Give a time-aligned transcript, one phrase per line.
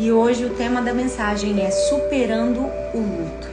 [0.00, 2.60] E hoje o tema da mensagem é Superando
[2.94, 3.48] o Luto.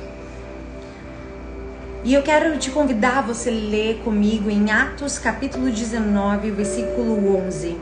[2.03, 7.75] E eu quero te convidar a você ler comigo em Atos capítulo 19, versículo 11,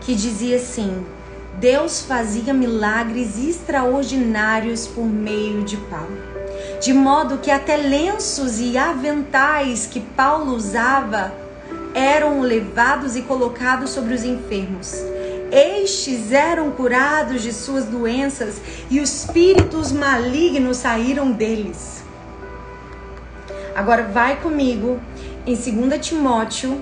[0.00, 1.06] que dizia assim:
[1.60, 6.18] Deus fazia milagres extraordinários por meio de Paulo,
[6.80, 11.32] de modo que até lenços e aventais que Paulo usava
[11.94, 15.11] eram levados e colocados sobre os enfermos.
[15.52, 18.58] Estes eram curados de suas doenças
[18.88, 22.02] e os espíritos malignos saíram deles.
[23.76, 24.98] Agora vai comigo
[25.46, 26.80] em 2 Timóteo.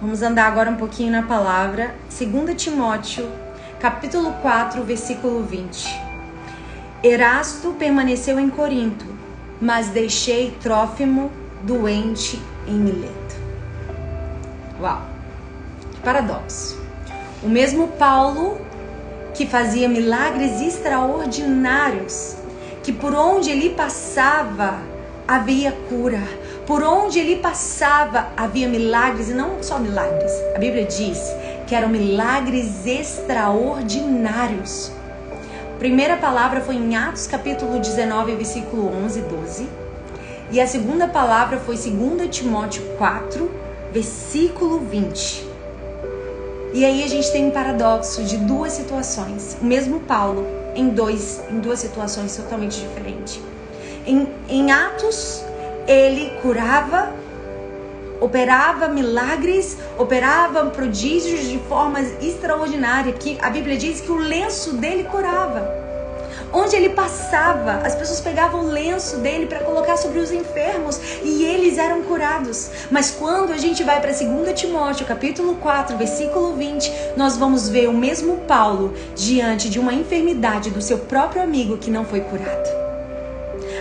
[0.00, 1.94] Vamos andar agora um pouquinho na palavra.
[2.10, 3.30] 2 Timóteo,
[3.78, 5.86] capítulo 4, versículo 20.
[7.04, 9.06] Erasto permaneceu em Corinto,
[9.60, 11.30] mas deixei Trófimo
[11.62, 13.36] doente em Mileto.
[14.80, 15.02] Uau!
[15.92, 16.79] Que paradoxo.
[17.42, 18.60] O mesmo Paulo
[19.32, 22.36] que fazia milagres extraordinários,
[22.82, 24.78] que por onde ele passava
[25.26, 26.20] havia cura,
[26.66, 30.30] por onde ele passava havia milagres e não só milagres.
[30.54, 31.18] A Bíblia diz
[31.66, 34.92] que eram milagres extraordinários.
[35.78, 39.66] Primeira palavra foi em Atos capítulo 19, versículo 11 e 12.
[40.50, 43.50] E a segunda palavra foi 2 Timóteo 4,
[43.94, 45.48] versículo 20.
[46.72, 49.56] E aí a gente tem um paradoxo de duas situações.
[49.60, 53.40] O mesmo Paulo em, dois, em duas situações totalmente diferentes.
[54.06, 55.44] Em, em Atos,
[55.86, 57.12] ele curava,
[58.20, 63.16] operava milagres, operava prodígios de formas extraordinárias.
[63.18, 65.89] Que a Bíblia diz que o lenço dele curava.
[66.52, 71.44] Onde ele passava, as pessoas pegavam o lenço dele para colocar sobre os enfermos e
[71.44, 72.70] eles eram curados.
[72.90, 77.88] Mas quando a gente vai para 2 Timóteo, capítulo 4, versículo 20, nós vamos ver
[77.88, 82.68] o mesmo Paulo diante de uma enfermidade do seu próprio amigo que não foi curado.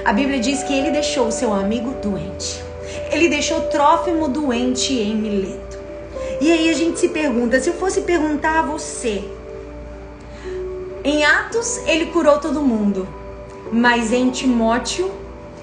[0.06, 2.64] A Bíblia diz que ele deixou o seu amigo doente.
[3.11, 5.80] Ele deixou Trófimo doente em Mileto.
[6.39, 9.23] E aí a gente se pergunta, se eu fosse perguntar a você,
[11.09, 13.08] em Atos, ele curou todo mundo,
[13.71, 15.11] mas em Timóteo,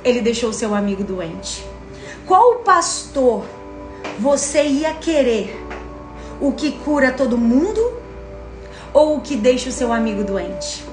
[0.04, 1.64] ele deixou seu amigo doente.
[2.26, 3.44] Qual pastor
[4.18, 5.64] você ia querer?
[6.40, 7.80] O que cura todo mundo
[8.92, 10.84] ou o que deixa o seu amigo doente?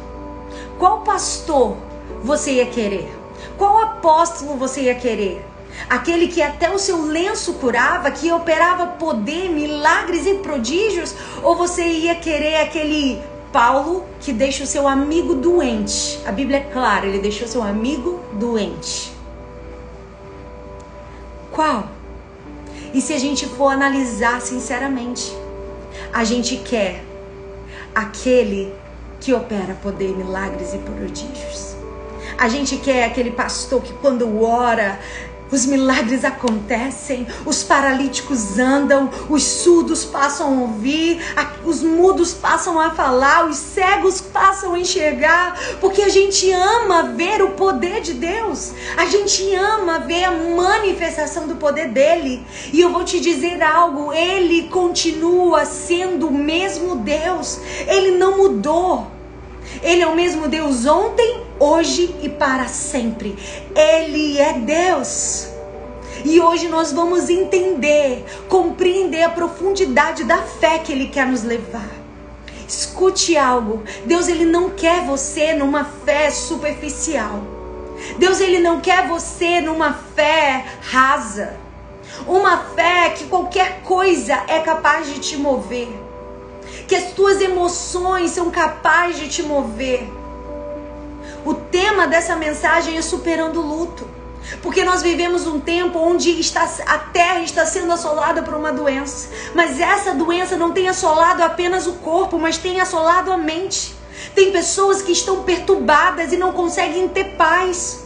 [0.78, 1.76] Qual pastor
[2.24, 3.12] você ia querer?
[3.58, 5.44] Qual apóstolo você ia querer?
[5.90, 11.16] Aquele que até o seu lenço curava, que operava poder, milagres e prodígios?
[11.42, 13.20] Ou você ia querer aquele
[13.54, 16.20] Paulo que deixa o seu amigo doente.
[16.26, 19.14] A Bíblia é clara, ele deixou seu amigo doente.
[21.52, 21.88] Qual?
[22.94, 25.32] E se a gente for analisar sinceramente,
[26.12, 27.04] a gente quer
[27.94, 28.74] aquele
[29.22, 31.76] que opera poder, milagres e prodígios.
[32.38, 35.00] A gente quer aquele pastor que quando ora
[35.54, 41.22] os milagres acontecem, os paralíticos andam, os surdos passam a ouvir,
[41.64, 47.44] os mudos passam a falar, os cegos passam a enxergar, porque a gente ama ver
[47.44, 52.46] o poder de Deus, a gente ama ver a manifestação do poder dele.
[52.72, 59.08] E eu vou te dizer algo: ele continua sendo o mesmo Deus, ele não mudou.
[59.82, 63.36] Ele é o mesmo Deus ontem, hoje e para sempre.
[63.76, 65.48] Ele é Deus.
[66.26, 71.90] E hoje nós vamos entender, compreender a profundidade da fé que ele quer nos levar.
[72.68, 73.84] Escute algo.
[74.06, 77.42] Deus ele não quer você numa fé superficial.
[78.18, 81.58] Deus ele não quer você numa fé rasa.
[82.28, 85.90] Uma fé que qualquer coisa é capaz de te mover.
[86.88, 90.08] Que as tuas emoções são capazes de te mover.
[91.46, 94.08] O tema dessa mensagem é superando o luto.
[94.62, 99.30] Porque nós vivemos um tempo onde está, a terra está sendo assolada por uma doença.
[99.54, 103.96] Mas essa doença não tem assolado apenas o corpo, mas tem assolado a mente.
[104.36, 108.04] Tem pessoas que estão perturbadas e não conseguem ter paz.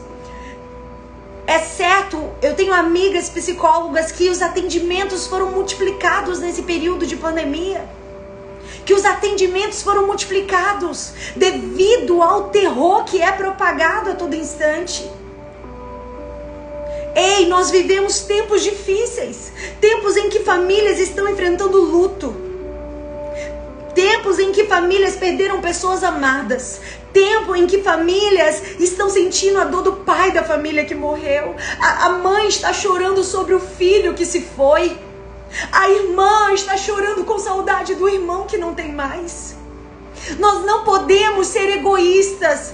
[1.45, 7.87] É certo, eu tenho amigas psicólogas que os atendimentos foram multiplicados nesse período de pandemia.
[8.87, 15.07] Que os atendimentos foram multiplicados devido ao terror que é propagado a todo instante.
[17.13, 19.51] Ei, nós vivemos tempos difíceis,
[19.81, 22.33] tempos em que famílias estão enfrentando luto,
[23.93, 26.79] tempos em que famílias perderam pessoas amadas,
[27.11, 32.05] tempo em que famílias estão sentindo a dor do pai da família que morreu, a,
[32.05, 34.97] a mãe está chorando sobre o filho que se foi,
[35.71, 39.55] a irmã está chorando com saudade do irmão que não tem mais.
[40.39, 42.73] Nós não podemos ser egoístas,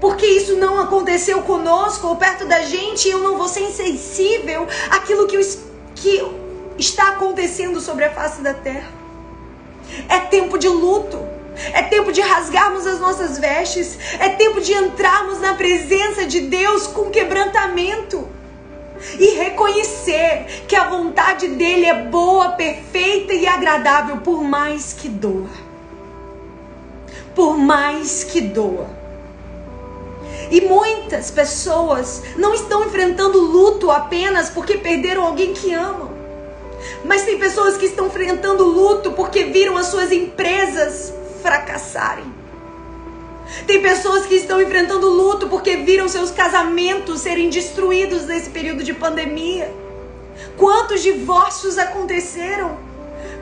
[0.00, 5.26] porque isso não aconteceu conosco ou perto da gente, eu não vou ser insensível àquilo
[5.26, 5.38] que,
[5.94, 6.22] que
[6.78, 8.90] está acontecendo sobre a face da terra.
[10.08, 11.18] É tempo de luto.
[11.72, 13.98] É tempo de rasgarmos as nossas vestes.
[14.20, 18.28] É tempo de entrarmos na presença de Deus com quebrantamento.
[19.18, 25.50] E reconhecer que a vontade dele é boa, perfeita e agradável, por mais que doa.
[27.34, 28.88] Por mais que doa.
[30.50, 36.10] E muitas pessoas não estão enfrentando luto apenas porque perderam alguém que amam.
[37.04, 41.12] Mas tem pessoas que estão enfrentando luto porque viram as suas empresas
[41.42, 42.37] fracassarem.
[43.66, 48.92] Tem pessoas que estão enfrentando luto porque viram seus casamentos serem destruídos nesse período de
[48.92, 49.72] pandemia.
[50.56, 52.78] Quantos divórcios aconteceram?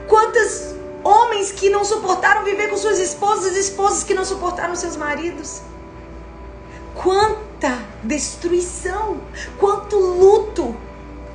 [0.07, 5.61] Quantos homens que não suportaram viver com suas esposas, esposas que não suportaram seus maridos?
[6.95, 9.21] Quanta destruição,
[9.59, 10.75] quanto luto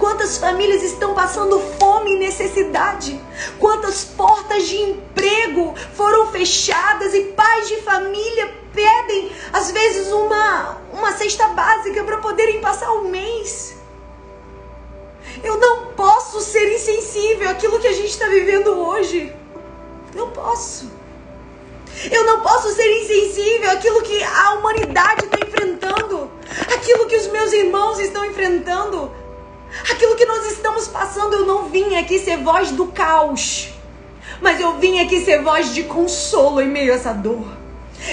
[0.02, 3.20] Quantas famílias estão passando fome e necessidade?
[3.60, 11.12] Quantas portas de emprego foram fechadas e pais de família pedem, às vezes, uma, uma
[11.12, 13.76] cesta básica para poderem passar o mês?
[15.44, 19.32] Eu não posso ser insensível àquilo que a gente está vivendo hoje.
[20.16, 20.90] Não posso.
[22.10, 26.28] Eu não posso ser insensível àquilo que a humanidade está enfrentando,
[26.75, 29.21] aquilo que os meus irmãos estão enfrentando.
[30.72, 33.69] Estamos passando, eu não vim aqui ser voz do caos,
[34.40, 37.46] mas eu vim aqui ser voz de consolo em meio a essa dor.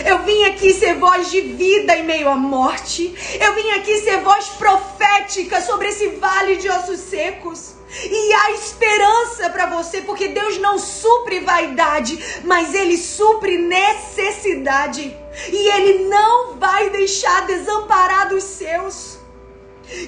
[0.06, 3.15] Eu vim aqui ser voz de vida em meio à morte.
[3.39, 7.75] Eu vim aqui ser voz profética sobre esse vale de ossos secos.
[8.03, 15.15] E há esperança para você, porque Deus não supre vaidade, mas Ele supre necessidade.
[15.47, 19.08] E Ele não vai deixar desamparado os seus.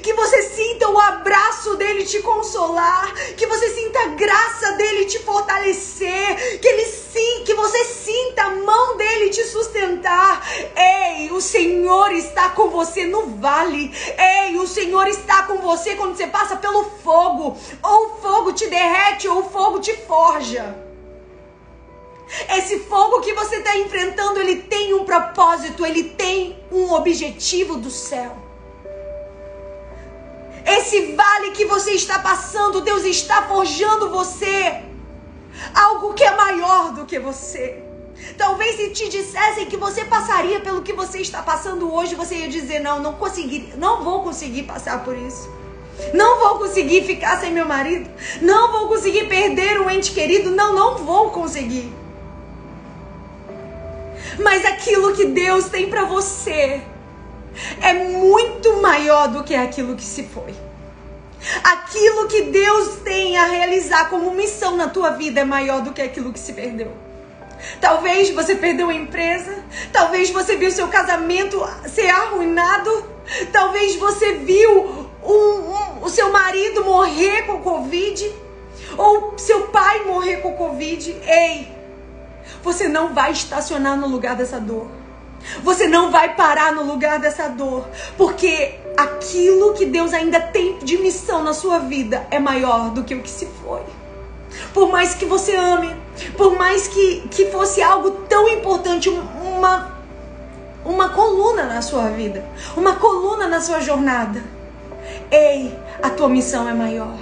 [0.03, 5.17] Que você sinta o abraço dele te consolar, que você sinta a graça dele te
[5.19, 10.47] fortalecer, que ele sim, que você sinta a mão dele te sustentar.
[10.75, 13.91] Ei, o Senhor está com você no vale.
[14.17, 17.57] Ei, o Senhor está com você quando você passa pelo fogo.
[17.81, 20.75] Ou o fogo te derrete ou o fogo te forja.
[22.49, 27.89] Esse fogo que você está enfrentando, ele tem um propósito, ele tem um objetivo do
[27.89, 28.40] céu.
[30.65, 34.81] Esse vale que você está passando, Deus está forjando você.
[35.73, 37.83] Algo que é maior do que você.
[38.37, 42.49] Talvez se te dissessem que você passaria pelo que você está passando hoje, você ia
[42.49, 45.49] dizer: "Não, não consegui, não vou conseguir passar por isso.
[46.13, 48.09] Não vou conseguir ficar sem meu marido.
[48.41, 50.51] Não vou conseguir perder um ente querido.
[50.51, 51.91] Não, não vou conseguir."
[54.39, 56.81] Mas aquilo que Deus tem para você
[57.81, 60.53] é muito maior do que aquilo que se foi.
[61.63, 66.01] Aquilo que Deus tem a realizar como missão na tua vida é maior do que
[66.01, 66.91] aquilo que se perdeu.
[67.79, 73.05] Talvez você perdeu a empresa, talvez você viu seu casamento ser arruinado,
[73.51, 78.31] talvez você viu um, um, o seu marido morrer com Covid,
[78.97, 81.11] ou seu pai morrer com Covid.
[81.25, 81.71] Ei,
[82.63, 85.00] você não vai estacionar no lugar dessa dor.
[85.63, 90.97] Você não vai parar no lugar dessa dor, porque aquilo que Deus ainda tem de
[90.97, 93.81] missão na sua vida é maior do que o que se foi.
[94.73, 95.95] Por mais que você ame,
[96.37, 99.91] por mais que, que fosse algo tão importante, uma,
[100.85, 102.43] uma coluna na sua vida,
[102.75, 104.43] uma coluna na sua jornada.
[105.31, 107.15] Ei, a tua missão é maior.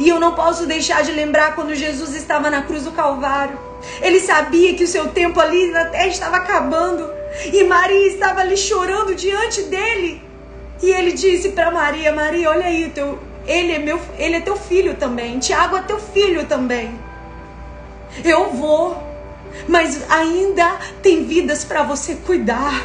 [0.00, 3.58] E eu não posso deixar de lembrar quando Jesus estava na cruz do Calvário.
[4.00, 7.08] Ele sabia que o seu tempo ali na terra estava acabando.
[7.52, 10.22] E Maria estava ali chorando diante dele.
[10.82, 14.56] E ele disse para Maria: Maria, olha aí, teu, ele, é meu, ele é teu
[14.56, 15.38] filho também.
[15.38, 16.98] Tiago é teu filho também.
[18.24, 19.02] Eu vou,
[19.68, 22.82] mas ainda tem vidas para você cuidar.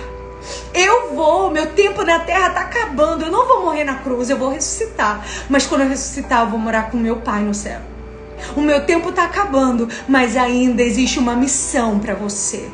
[0.73, 3.25] Eu vou, meu tempo na terra está acabando.
[3.25, 5.25] Eu não vou morrer na cruz, eu vou ressuscitar.
[5.49, 7.81] Mas quando eu ressuscitar, eu vou morar com meu pai no céu.
[8.55, 12.69] O meu tempo está acabando, mas ainda existe uma missão para você.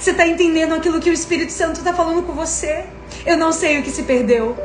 [0.00, 2.84] Você está entendendo aquilo que o Espírito Santo está falando com você?
[3.26, 4.56] Eu não sei o que se perdeu,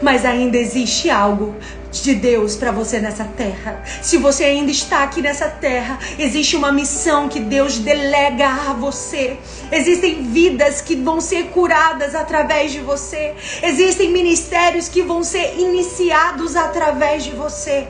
[0.00, 1.54] mas ainda existe algo
[1.90, 3.82] de Deus para você nessa terra.
[4.00, 9.36] Se você ainda está aqui nessa terra, existe uma missão que Deus delega a você.
[9.70, 13.34] Existem vidas que vão ser curadas através de você.
[13.62, 17.86] Existem ministérios que vão ser iniciados através de você.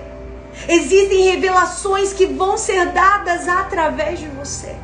[0.68, 4.74] Existem revelações que vão ser dadas através de você.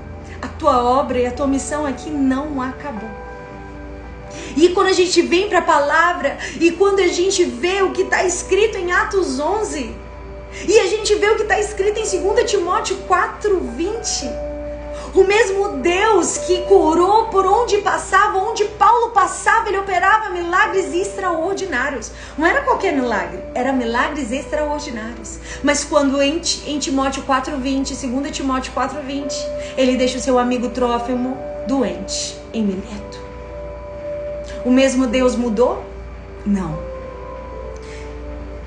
[0.59, 3.11] Tua obra e a tua missão aqui não acabou.
[4.57, 8.03] E quando a gente vem para a palavra e quando a gente vê o que
[8.03, 9.95] está escrito em Atos 11,
[10.67, 14.48] e a gente vê o que está escrito em 2 Timóteo 4, 20,
[15.15, 22.11] o mesmo Deus que curou por onde passava, onde Paulo passava, ele operava milagres extraordinários.
[22.37, 25.38] Não era qualquer milagre, era milagres extraordinários.
[25.62, 29.33] Mas quando em, em Timóteo 4:20, 2 Timóteo 4:20,
[29.77, 31.37] ele deixa o seu amigo Trófimo
[31.67, 33.19] doente em Mileto.
[34.65, 35.85] O mesmo Deus mudou?
[36.45, 36.88] Não.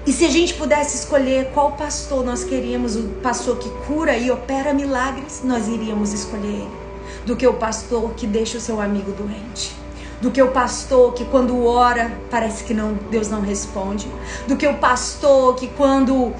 [0.05, 4.31] E se a gente pudesse escolher qual pastor nós queríamos, o pastor que cura e
[4.31, 6.81] opera milagres, nós iríamos escolher ele.
[7.23, 9.75] Do que o pastor que deixa o seu amigo doente.
[10.19, 14.07] Do que o pastor que quando ora parece que não, Deus não responde.
[14.47, 16.33] Do que o pastor que quando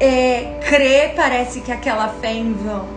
[0.00, 2.88] é, crê parece que aquela fé é em vão.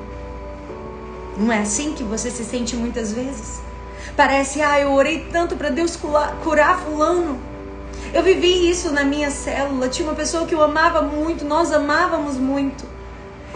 [1.38, 3.60] Não é assim que você se sente muitas vezes?
[4.16, 6.00] Parece, ah, eu orei tanto para Deus
[6.42, 7.38] curar fulano
[8.16, 9.90] eu vivi isso na minha célula.
[9.90, 12.86] Tinha uma pessoa que eu amava muito, nós amávamos muito.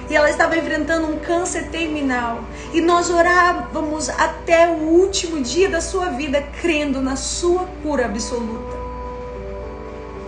[0.09, 2.41] E ela estava enfrentando um câncer terminal.
[2.73, 8.75] E nós orávamos até o último dia da sua vida, crendo na sua cura absoluta.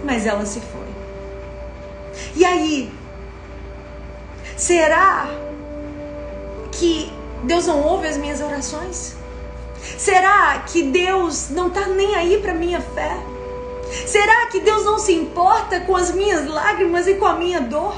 [0.06, 0.88] Mas ela se foi.
[2.34, 2.90] E aí?
[4.56, 5.30] Será
[6.72, 7.12] que
[7.44, 9.18] Deus não ouve as minhas orações?
[9.98, 13.31] Será que Deus não está nem aí para minha fé?
[14.06, 17.96] Será que Deus não se importa com as minhas lágrimas e com a minha dor?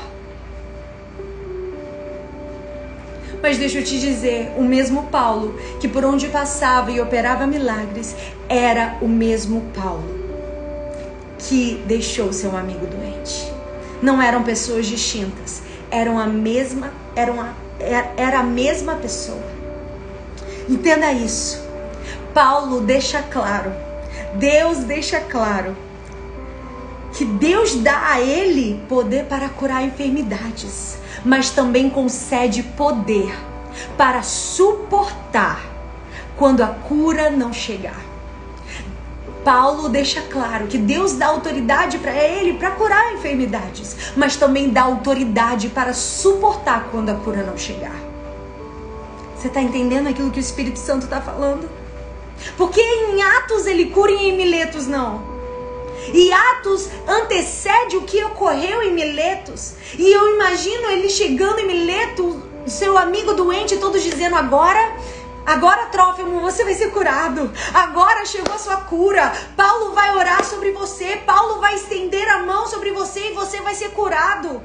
[3.41, 8.15] Mas deixa eu te dizer, o mesmo Paulo que por onde passava e operava milagres
[8.47, 10.23] era o mesmo Paulo
[11.37, 13.51] que deixou seu amigo doente.
[14.01, 17.53] Não eram pessoas distintas, eram a mesma, eram a,
[18.17, 19.43] era a mesma pessoa.
[20.69, 21.61] Entenda isso.
[22.33, 23.71] Paulo deixa claro
[24.35, 25.75] Deus deixa claro
[27.23, 33.33] que Deus dá a ele poder para curar enfermidades, mas também concede poder
[33.97, 35.63] para suportar
[36.35, 38.01] quando a cura não chegar.
[39.41, 44.81] Paulo deixa claro que Deus dá autoridade para ele para curar enfermidades, mas também dá
[44.81, 47.95] autoridade para suportar quando a cura não chegar.
[49.37, 51.69] Você está entendendo aquilo que o Espírito Santo está falando?
[52.57, 55.32] Porque em Atos ele cura e em Miletos não.
[56.13, 59.73] E Atos antecede o que ocorreu em Miletos.
[59.97, 64.95] E eu imagino ele chegando em Mileto, seu amigo doente, todos dizendo agora
[65.45, 67.51] Agora, Trófimo, você vai ser curado.
[67.73, 69.33] Agora chegou a sua cura.
[69.57, 71.17] Paulo vai orar sobre você.
[71.25, 74.61] Paulo vai estender a mão sobre você e você vai ser curado.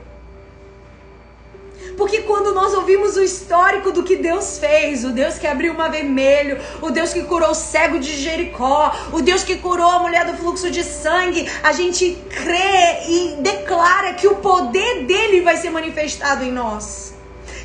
[1.99, 5.77] Porque quando nós ouvimos o histórico do que Deus fez, o Deus que abriu o
[5.77, 9.99] mar vermelho, o Deus que curou o cego de Jericó, o Deus que curou a
[9.99, 15.57] mulher do fluxo de sangue, a gente crê e declara que o poder dele vai
[15.57, 17.15] ser manifestado em nós.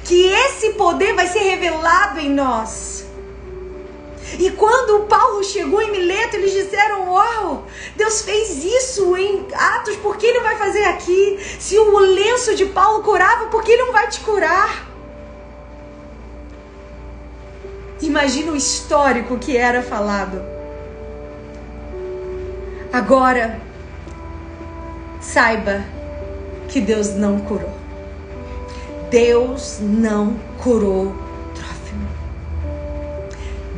[0.03, 3.02] Que esse poder vai ser revelado em nós.
[4.39, 10.17] E quando Paulo chegou em Mileto, eles disseram: Uau, Deus fez isso em Atos, por
[10.17, 11.39] que ele vai fazer aqui?
[11.59, 14.89] Se o lenço de Paulo curava, por que ele não vai te curar?
[18.01, 20.41] Imagina o histórico que era falado.
[22.91, 23.59] Agora,
[25.21, 25.83] saiba
[26.67, 27.71] que Deus não curou.
[29.09, 31.22] Deus não curou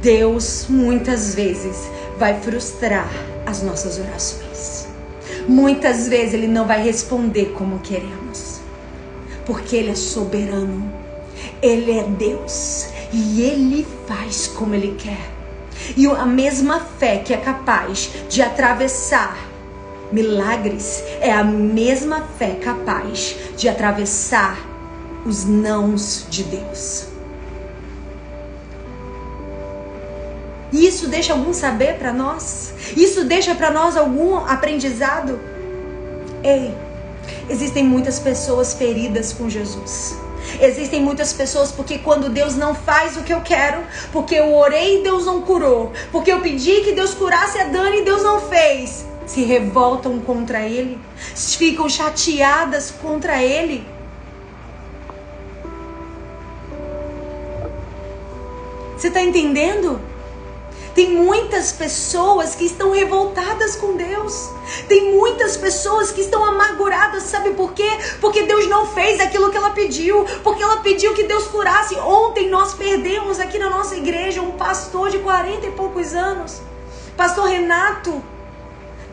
[0.06, 3.10] Deus muitas vezes vai frustrar
[3.44, 4.88] as nossas orações.
[5.48, 8.60] Muitas vezes Ele não vai responder como queremos,
[9.48, 10.94] porque Ele é soberano,
[11.60, 15.32] Ele é Deus e Ele faz como Ele quer.
[15.98, 19.36] E a mesma fé que é capaz de atravessar
[20.12, 24.56] milagres é a mesma fé capaz de atravessar
[25.26, 27.15] os nãos de Deus.
[30.84, 32.74] Isso deixa algum saber para nós?
[32.98, 35.40] Isso deixa para nós algum aprendizado?
[36.44, 36.74] Ei,
[37.50, 40.18] existem muitas pessoas feridas com Jesus.
[40.60, 45.00] Existem muitas pessoas porque quando Deus não faz o que eu quero, porque eu orei
[45.00, 48.40] e Deus não curou, porque eu pedi que Deus curasse a Dani e Deus não
[48.40, 51.00] fez, se revoltam contra Ele,
[51.36, 53.86] ficam chateadas contra Ele.
[58.98, 60.00] Você está entendendo?
[60.96, 64.50] Tem muitas pessoas que estão revoltadas com Deus.
[64.88, 67.90] Tem muitas pessoas que estão amarguradas, sabe por quê?
[68.22, 71.96] Porque Deus não fez aquilo que ela pediu, porque ela pediu que Deus curasse.
[71.96, 76.62] Ontem nós perdemos aqui na nossa igreja um pastor de 40 e poucos anos,
[77.18, 78.24] pastor Renato,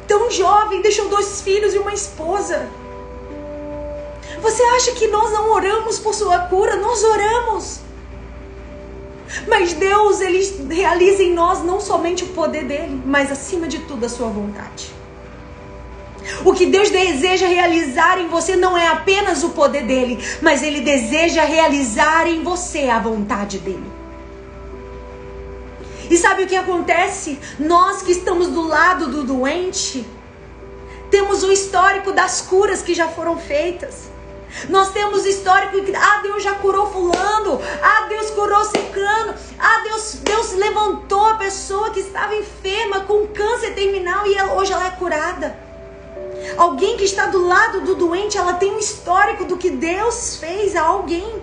[0.07, 2.69] tão jovem, deixou dois filhos e uma esposa.
[4.41, 6.77] Você acha que nós não oramos por sua cura?
[6.77, 7.81] Nós oramos.
[9.49, 14.07] Mas Deus, ele realiza em nós não somente o poder dele, mas acima de tudo
[14.07, 14.93] a sua vontade.
[16.45, 20.81] O que Deus deseja realizar em você não é apenas o poder dele, mas ele
[20.81, 23.91] deseja realizar em você a vontade dele.
[26.09, 27.41] E sabe o que acontece?
[27.59, 30.07] Nós que estamos do lado do doente,
[31.11, 34.12] temos o histórico das curas que já foram feitas.
[34.69, 40.19] Nós temos histórico que, ah, Deus já curou fulano, ah, Deus curou ciclano, ah, Deus,
[40.23, 44.91] Deus levantou a pessoa que estava enferma com câncer terminal e ela, hoje ela é
[44.91, 45.57] curada.
[46.57, 50.77] Alguém que está do lado do doente, ela tem um histórico do que Deus fez
[50.77, 51.43] a alguém.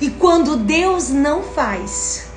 [0.00, 2.28] E quando Deus não faz,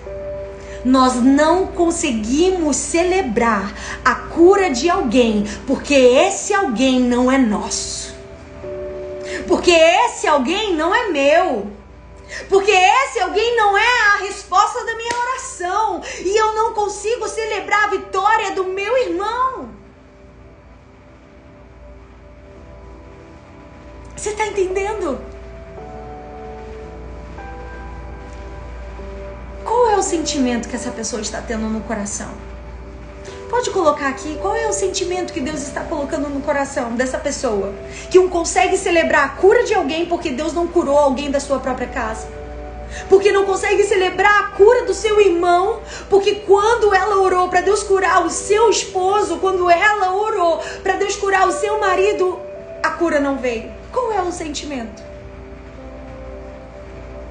[0.84, 3.74] nós não conseguimos celebrar
[4.04, 8.05] a cura de alguém, porque esse alguém não é nosso.
[9.48, 11.72] Porque esse alguém não é meu.
[12.50, 16.02] Porque esse alguém não é a resposta da minha oração.
[16.20, 19.70] E eu não consigo celebrar a vitória do meu irmão.
[24.16, 25.22] Você está entendendo?
[29.64, 32.45] Qual é o sentimento que essa pessoa está tendo no coração?
[33.56, 37.74] Pode colocar aqui qual é o sentimento que Deus está colocando no coração dessa pessoa
[38.12, 41.58] que não consegue celebrar a cura de alguém porque Deus não curou alguém da sua
[41.58, 42.28] própria casa.
[43.08, 47.82] Porque não consegue celebrar a cura do seu irmão, porque quando ela orou para Deus
[47.82, 52.38] curar o seu esposo, quando ela orou para Deus curar o seu marido,
[52.84, 53.72] a cura não veio.
[53.90, 55.02] Qual é o sentimento?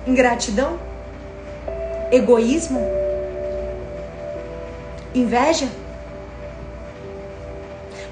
[0.07, 0.81] Ingratidão?
[2.11, 2.81] Egoísmo?
[5.15, 5.84] Inveja?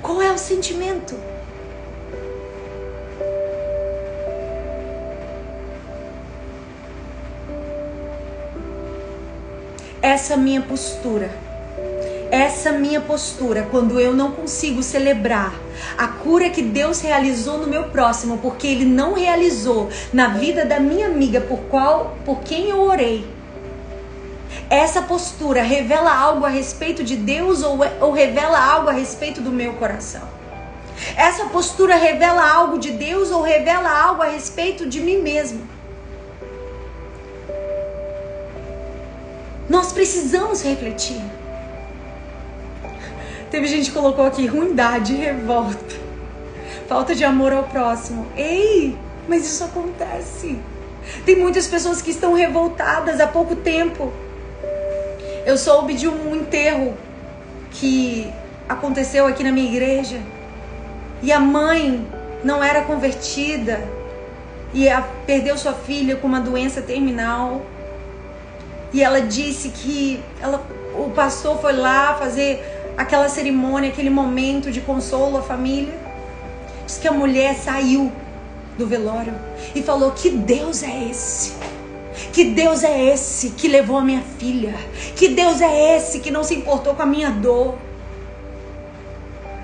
[0.02, 1.14] Qual é o sentimento?
[10.02, 11.30] Essa minha postura,
[12.32, 15.54] essa minha postura, quando eu não consigo celebrar
[15.96, 20.80] a cura que Deus realizou no meu próximo, porque Ele não realizou na vida da
[20.80, 23.24] minha amiga por qual, por quem eu orei
[24.72, 29.50] essa postura revela algo a respeito de Deus ou, ou revela algo a respeito do
[29.50, 30.22] meu coração?
[31.14, 35.60] Essa postura revela algo de Deus ou revela algo a respeito de mim mesmo?
[39.68, 41.20] Nós precisamos refletir.
[43.50, 45.96] Teve gente que colocou aqui ruindade, revolta,
[46.88, 48.26] falta de amor ao próximo.
[48.34, 48.96] Ei,
[49.28, 50.58] mas isso acontece.
[51.26, 54.10] Tem muitas pessoas que estão revoltadas há pouco tempo
[55.44, 56.94] eu soube de um enterro
[57.70, 58.32] que
[58.68, 60.20] aconteceu aqui na minha igreja
[61.22, 62.06] e a mãe
[62.44, 63.80] não era convertida
[64.74, 64.86] e
[65.26, 67.62] perdeu sua filha com uma doença terminal.
[68.92, 72.62] E ela disse que ela, o pastor foi lá fazer
[72.96, 75.94] aquela cerimônia, aquele momento de consolo à família.
[76.86, 78.12] Diz que a mulher saiu
[78.76, 79.34] do velório
[79.74, 81.54] e falou: Que Deus é esse?
[82.32, 84.74] Que Deus é esse que levou a minha filha?
[85.14, 87.76] Que Deus é esse que não se importou com a minha dor?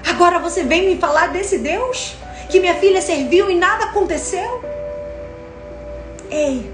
[0.07, 2.14] Agora você vem me falar desse Deus
[2.50, 4.62] que minha filha serviu e nada aconteceu?
[6.31, 6.70] Ei,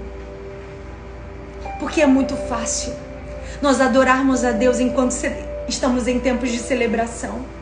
[1.79, 2.93] porque é muito fácil
[3.61, 5.15] nós adorarmos a Deus enquanto
[5.67, 7.54] estamos em tempos de celebração.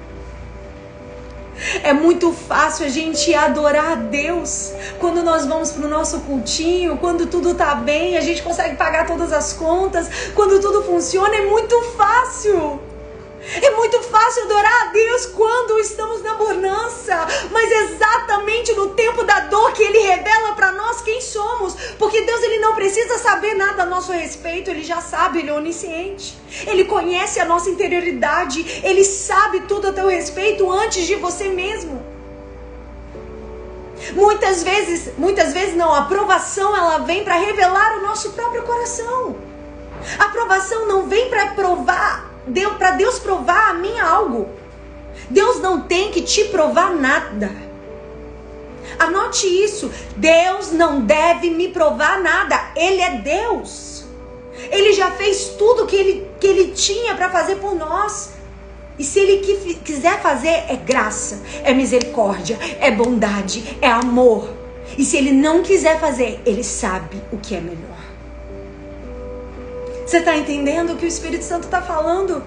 [1.81, 6.97] É muito fácil a gente adorar a Deus quando nós vamos para o nosso cultinho,
[6.97, 11.45] quando tudo tá bem, a gente consegue pagar todas as contas, quando tudo funciona, é
[11.45, 12.92] muito fácil.
[13.61, 19.41] É muito fácil adorar a Deus quando estamos na bonança, mas exatamente no tempo da
[19.41, 23.83] dor que Ele revela para nós quem somos, porque Deus ele não precisa saber nada
[23.83, 29.03] a nosso respeito, Ele já sabe, Ele é onisciente, Ele conhece a nossa interioridade, Ele
[29.03, 32.01] sabe tudo a teu respeito antes de você mesmo.
[34.13, 39.35] Muitas vezes, muitas vezes não, a aprovação ela vem para revelar o nosso próprio coração.
[40.17, 44.49] A aprovação não vem para provar Deu para Deus provar a mim algo.
[45.29, 47.51] Deus não tem que te provar nada.
[48.99, 49.91] Anote isso.
[50.17, 52.71] Deus não deve me provar nada.
[52.75, 54.05] Ele é Deus.
[54.69, 58.33] Ele já fez tudo que ele que ele tinha para fazer por nós.
[58.97, 64.47] E se ele quiser fazer, é graça, é misericórdia, é bondade, é amor.
[64.97, 68.12] E se ele não quiser fazer, ele sabe o que é melhor.
[70.05, 72.43] Você está entendendo o que o Espírito Santo está falando?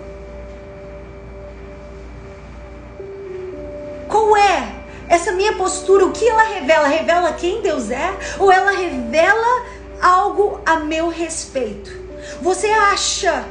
[4.09, 4.75] Qual é
[5.09, 6.05] essa minha postura?
[6.05, 6.87] O que ela revela?
[6.87, 8.15] Revela quem Deus é?
[8.39, 9.67] Ou ela revela
[10.01, 11.91] algo a meu respeito?
[12.43, 13.45] Você acha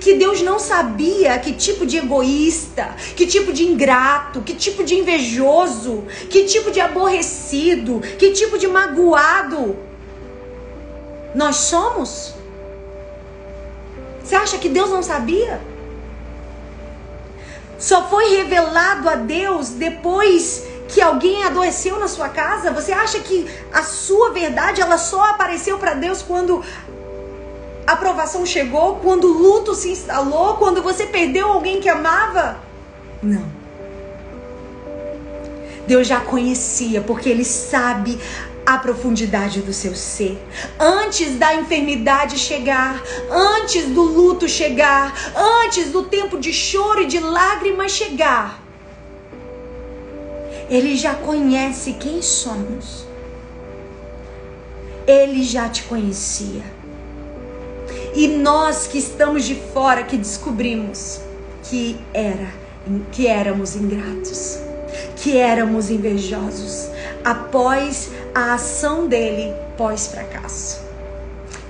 [0.00, 4.96] que Deus não sabia que tipo de egoísta, que tipo de ingrato, que tipo de
[4.96, 9.76] invejoso, que tipo de aborrecido, que tipo de magoado
[11.34, 12.35] nós somos?
[14.26, 15.60] Você acha que Deus não sabia?
[17.78, 22.72] Só foi revelado a Deus depois que alguém adoeceu na sua casa?
[22.72, 26.60] Você acha que a sua verdade ela só apareceu para Deus quando
[27.86, 32.56] a aprovação chegou, quando o luto se instalou, quando você perdeu alguém que amava?
[33.22, 33.46] Não.
[35.86, 38.18] Deus já conhecia, porque Ele sabe
[38.66, 40.36] a profundidade do seu ser.
[40.78, 43.00] Antes da enfermidade chegar,
[43.30, 45.14] antes do luto chegar,
[45.64, 48.60] antes do tempo de choro e de lágrimas chegar,
[50.68, 53.06] Ele já conhece quem somos.
[55.06, 56.64] Ele já te conhecia.
[58.16, 61.20] E nós que estamos de fora que descobrimos
[61.62, 62.66] que era
[63.12, 64.58] que éramos ingratos,
[65.16, 66.88] que éramos invejosos
[67.26, 70.80] após a ação dele pós-fracasso.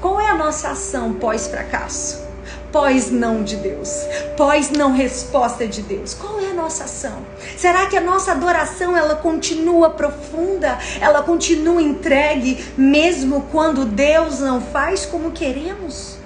[0.03, 2.27] Qual é a nossa ação pós-fracasso?
[2.71, 4.03] Pós não de Deus,
[4.37, 6.12] pós não resposta de Deus.
[6.12, 7.25] Qual é a nossa ação?
[7.57, 10.79] Será que a nossa adoração ela continua profunda?
[11.01, 16.19] Ela continua entregue mesmo quando Deus não faz como queremos?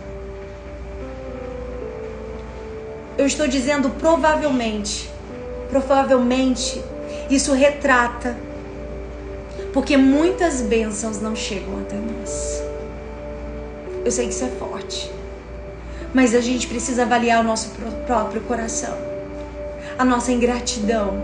[3.16, 5.08] Eu estou dizendo provavelmente.
[5.70, 6.82] Provavelmente
[7.30, 8.49] isso retrata.
[9.72, 12.62] Porque muitas bênçãos não chegam até nós.
[14.04, 15.10] Eu sei que isso é forte.
[16.12, 17.70] Mas a gente precisa avaliar o nosso
[18.06, 18.96] próprio coração.
[19.98, 21.22] A nossa ingratidão.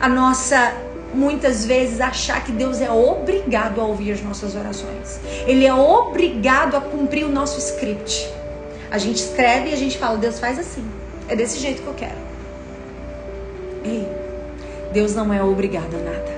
[0.00, 0.74] A nossa
[1.14, 5.20] muitas vezes achar que Deus é obrigado a ouvir as nossas orações.
[5.46, 8.28] Ele é obrigado a cumprir o nosso script.
[8.90, 10.84] A gente escreve e a gente fala, Deus faz assim.
[11.28, 12.28] É desse jeito que eu quero.
[13.84, 14.08] Ei,
[14.92, 16.37] Deus não é obrigado a nada.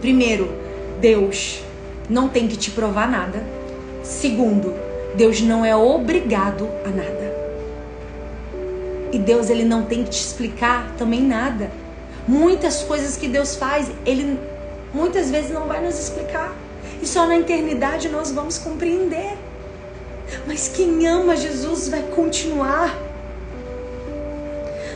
[0.00, 0.52] Primeiro,
[1.00, 1.62] Deus
[2.08, 3.42] não tem que te provar nada.
[4.02, 4.74] Segundo,
[5.14, 7.34] Deus não é obrigado a nada.
[9.12, 11.70] E Deus ele não tem que te explicar também nada.
[12.26, 14.38] Muitas coisas que Deus faz, ele
[14.92, 16.54] muitas vezes não vai nos explicar.
[17.02, 19.36] E só na eternidade nós vamos compreender.
[20.46, 23.08] Mas quem ama Jesus vai continuar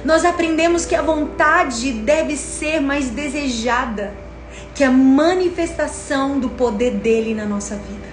[0.05, 4.13] nós aprendemos que a vontade deve ser mais desejada
[4.75, 8.13] que a manifestação do poder dele na nossa vida.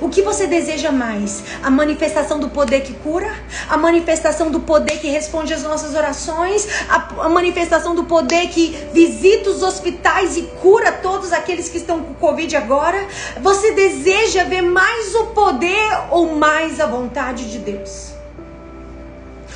[0.00, 1.42] O que você deseja mais?
[1.62, 3.30] A manifestação do poder que cura?
[3.68, 6.66] A manifestação do poder que responde às nossas orações?
[6.88, 12.02] A, a, manifestação do poder que visita os hospitais e cura todos aqueles que estão
[12.02, 13.06] com Covid agora?
[13.42, 18.12] Você deseja ver mais o poder ou mais a vontade de Deus?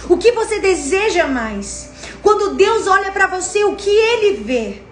[0.08, 1.90] O que você deseja mais?
[2.22, 4.82] Quando Deus olha para você, o que ele vê?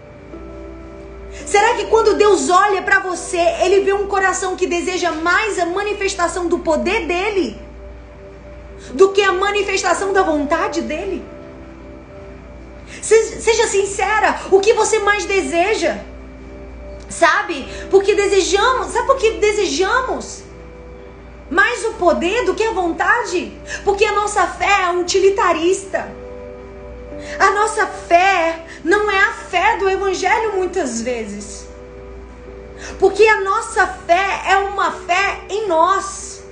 [1.53, 5.67] Será que quando Deus olha para você, ele vê um coração que deseja mais a
[5.67, 7.61] manifestação do poder dele
[8.95, 11.23] do que a manifestação da vontade dele?
[13.03, 15.99] Seja sincera, o que você mais deseja?
[17.11, 17.69] Sabe?
[17.91, 20.45] Porque desejamos, sabe por que desejamos?
[21.51, 23.53] mais o poder do que a vontade,
[23.85, 26.11] porque a nossa fé é utilitarista.
[27.39, 31.69] A nossa fé não é a fé do evangelho muitas vezes.
[32.99, 36.43] Porque a nossa fé é uma fé em nós.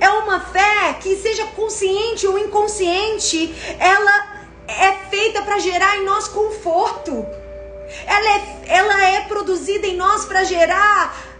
[0.00, 4.32] É uma fé que seja consciente ou inconsciente, ela
[4.66, 7.24] é feita para gerar em nós conforto.
[8.06, 11.32] Ela é, ela é produzida em nós para gerar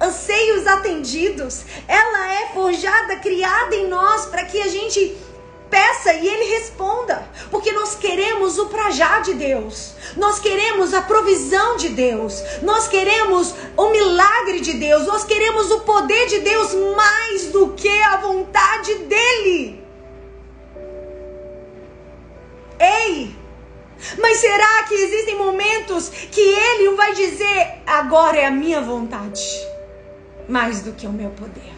[0.00, 1.62] anseios atendidos.
[1.86, 5.16] Ela é forjada, criada em nós para que a gente
[5.70, 9.94] peça e ele responda, porque nós queremos o prajá de Deus.
[10.16, 12.42] Nós queremos a provisão de Deus.
[12.62, 15.06] Nós queremos o milagre de Deus.
[15.06, 19.80] Nós queremos o poder de Deus mais do que a vontade dele.
[22.80, 23.36] Ei,
[24.18, 29.42] mas será que existem momentos que ele vai dizer: agora é a minha vontade,
[30.48, 31.69] mais do que o meu poder?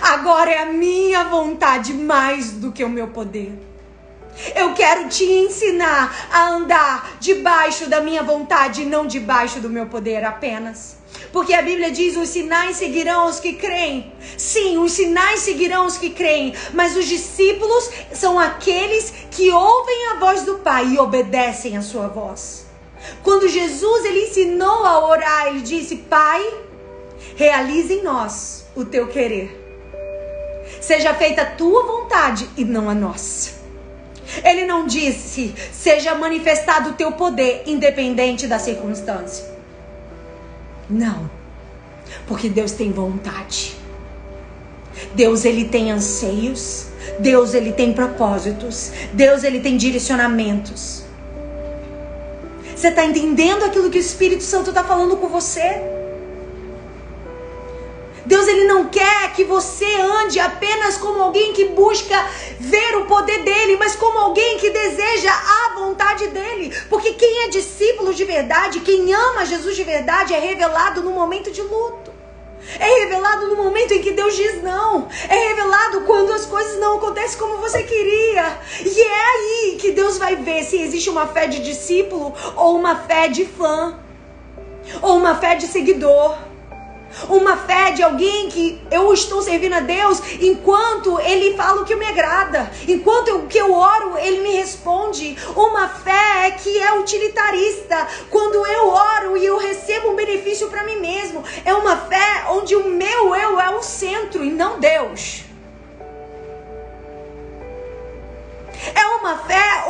[0.00, 3.52] Agora é a minha vontade mais do que o meu poder.
[4.54, 9.86] Eu quero te ensinar a andar debaixo da minha vontade e não debaixo do meu
[9.86, 10.96] poder apenas.
[11.32, 14.12] Porque a Bíblia diz: os sinais seguirão os que creem.
[14.36, 16.54] Sim, os sinais seguirão os que creem.
[16.72, 22.08] Mas os discípulos são aqueles que ouvem a voz do Pai e obedecem a sua
[22.08, 22.66] voz.
[23.22, 26.42] Quando Jesus ele ensinou a orar, ele disse: Pai,
[27.36, 29.61] realize em nós o teu querer.
[30.82, 33.52] Seja feita a tua vontade e não a nossa.
[34.44, 39.46] Ele não disse: seja manifestado o teu poder, independente da circunstância.
[40.90, 41.30] Não.
[42.26, 43.76] Porque Deus tem vontade.
[45.14, 46.88] Deus ele tem anseios.
[47.20, 48.90] Deus ele tem propósitos.
[49.12, 51.04] Deus ele tem direcionamentos.
[52.74, 56.01] Você está entendendo aquilo que o Espírito Santo está falando com você?
[58.24, 62.16] Deus ele não quer que você ande apenas como alguém que busca
[62.58, 66.74] ver o poder dele, mas como alguém que deseja a vontade dele.
[66.88, 71.50] Porque quem é discípulo de verdade, quem ama Jesus de verdade, é revelado no momento
[71.50, 72.12] de luto.
[72.78, 75.08] É revelado no momento em que Deus diz não.
[75.28, 78.58] É revelado quando as coisas não acontecem como você queria.
[78.84, 82.96] E é aí que Deus vai ver se existe uma fé de discípulo ou uma
[82.96, 83.98] fé de fã.
[85.00, 86.51] Ou uma fé de seguidor.
[87.28, 91.94] Uma fé de alguém que eu estou servindo a Deus enquanto Ele fala o que
[91.94, 92.70] me agrada.
[92.88, 95.36] Enquanto eu, que eu oro, Ele me responde.
[95.56, 98.06] Uma fé que é utilitarista.
[98.30, 101.44] Quando eu oro e eu recebo um benefício para mim mesmo.
[101.64, 105.41] É uma fé onde o meu eu é o centro e não Deus.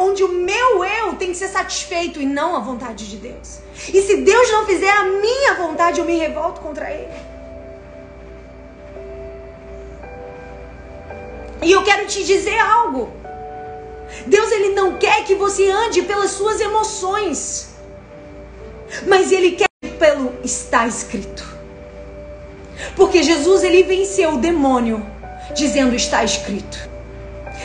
[0.03, 3.59] Onde o meu eu tem que ser satisfeito e não a vontade de Deus.
[3.93, 7.33] E se Deus não fizer a minha vontade, eu me revolto contra Ele.
[11.63, 13.13] E eu quero te dizer algo.
[14.27, 17.71] Deus ele não quer que você ande pelas suas emoções.
[19.07, 21.47] Mas ele quer pelo está escrito.
[22.97, 25.05] Porque Jesus ele venceu o demônio
[25.55, 26.92] dizendo está escrito.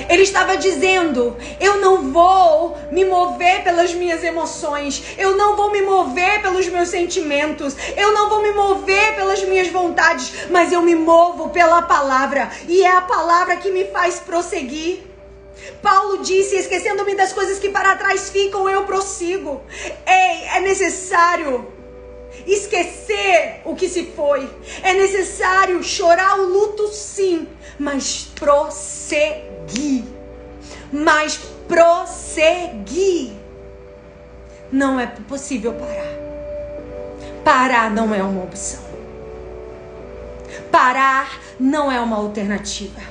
[0.09, 5.81] Ele estava dizendo: Eu não vou me mover pelas minhas emoções, eu não vou me
[5.81, 10.95] mover pelos meus sentimentos, eu não vou me mover pelas minhas vontades, mas eu me
[10.95, 15.03] movo pela palavra, e é a palavra que me faz prosseguir.
[15.81, 19.61] Paulo disse: Esquecendo-me das coisas que para trás ficam, eu prossigo.
[20.05, 21.67] Ei, é necessário
[22.45, 24.49] esquecer o que se foi.
[24.83, 29.46] É necessário chorar o luto, sim, mas prosseguir.
[30.91, 33.33] Mas prosseguir.
[34.71, 36.17] Não é possível parar.
[37.43, 38.81] Parar não é uma opção.
[40.71, 43.01] Parar não é uma alternativa.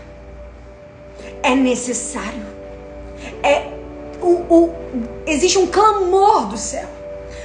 [1.43, 2.45] É necessário.
[3.43, 3.77] É
[4.21, 4.75] o, o,
[5.27, 6.89] existe um clamor do céu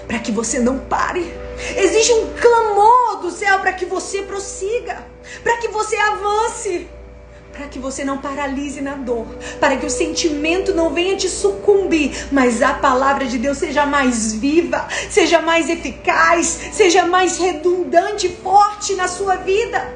[0.07, 1.33] para que você não pare.
[1.77, 5.05] Existe um clamor do céu para que você prossiga,
[5.43, 6.89] para que você avance,
[7.61, 9.27] para que você não paralise na dor,
[9.59, 14.33] para que o sentimento não venha te sucumbir, mas a palavra de Deus seja mais
[14.33, 19.93] viva, seja mais eficaz, seja mais redundante, forte na sua vida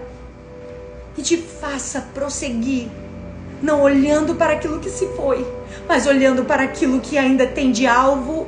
[1.18, 2.88] e te faça prosseguir,
[3.64, 5.44] não olhando para aquilo que se foi,
[5.88, 8.48] mas olhando para aquilo que ainda tem de alvo,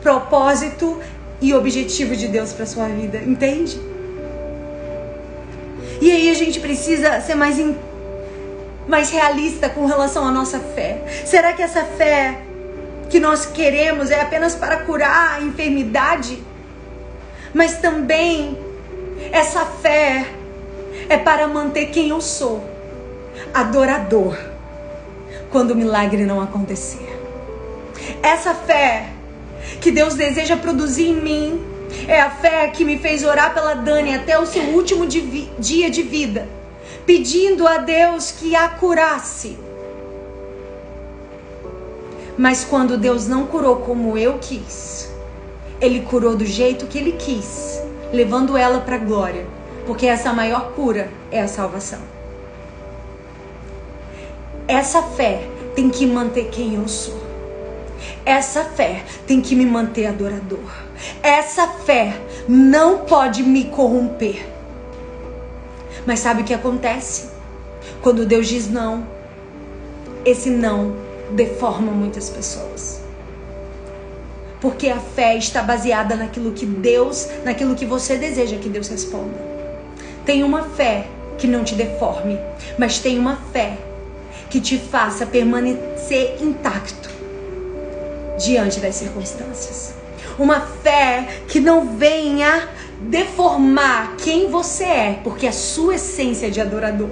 [0.00, 0.98] propósito
[1.40, 3.80] e objetivo de Deus para sua vida, entende?
[6.00, 7.76] E aí a gente precisa ser mais in...
[8.92, 11.02] mais realista com relação à nossa fé.
[11.24, 12.42] Será que essa fé
[13.08, 16.42] que nós queremos é apenas para curar a enfermidade?
[17.54, 18.54] Mas também
[19.32, 20.26] essa fé
[21.08, 22.62] é para manter quem eu sou,
[23.54, 24.36] adorador,
[25.50, 27.18] quando o milagre não acontecer.
[28.22, 29.06] Essa fé
[29.80, 31.64] que Deus deseja produzir em mim.
[32.06, 36.02] É a fé que me fez orar pela Dani até o seu último dia de
[36.02, 36.46] vida,
[37.06, 39.58] pedindo a Deus que a curasse.
[42.36, 45.10] Mas quando Deus não curou como eu quis,
[45.80, 47.80] Ele curou do jeito que Ele quis,
[48.12, 49.46] levando ela para a glória,
[49.86, 52.00] porque essa maior cura é a salvação.
[54.66, 57.20] Essa fé tem que manter quem eu sou.
[58.24, 60.70] Essa fé tem que me manter adorador.
[61.22, 62.14] Essa fé
[62.48, 64.51] não pode me corromper.
[66.06, 67.28] Mas sabe o que acontece?
[68.02, 69.06] Quando Deus diz não,
[70.24, 70.94] esse não
[71.32, 73.00] deforma muitas pessoas.
[74.60, 79.52] Porque a fé está baseada naquilo que Deus, naquilo que você deseja que Deus responda.
[80.24, 81.06] Tem uma fé
[81.38, 82.38] que não te deforme,
[82.78, 83.76] mas tenha uma fé
[84.48, 87.10] que te faça permanecer intacto
[88.38, 89.94] diante das circunstâncias.
[90.38, 92.68] Uma fé que não venha
[93.08, 97.10] deformar quem você é, porque a sua essência é de adorador.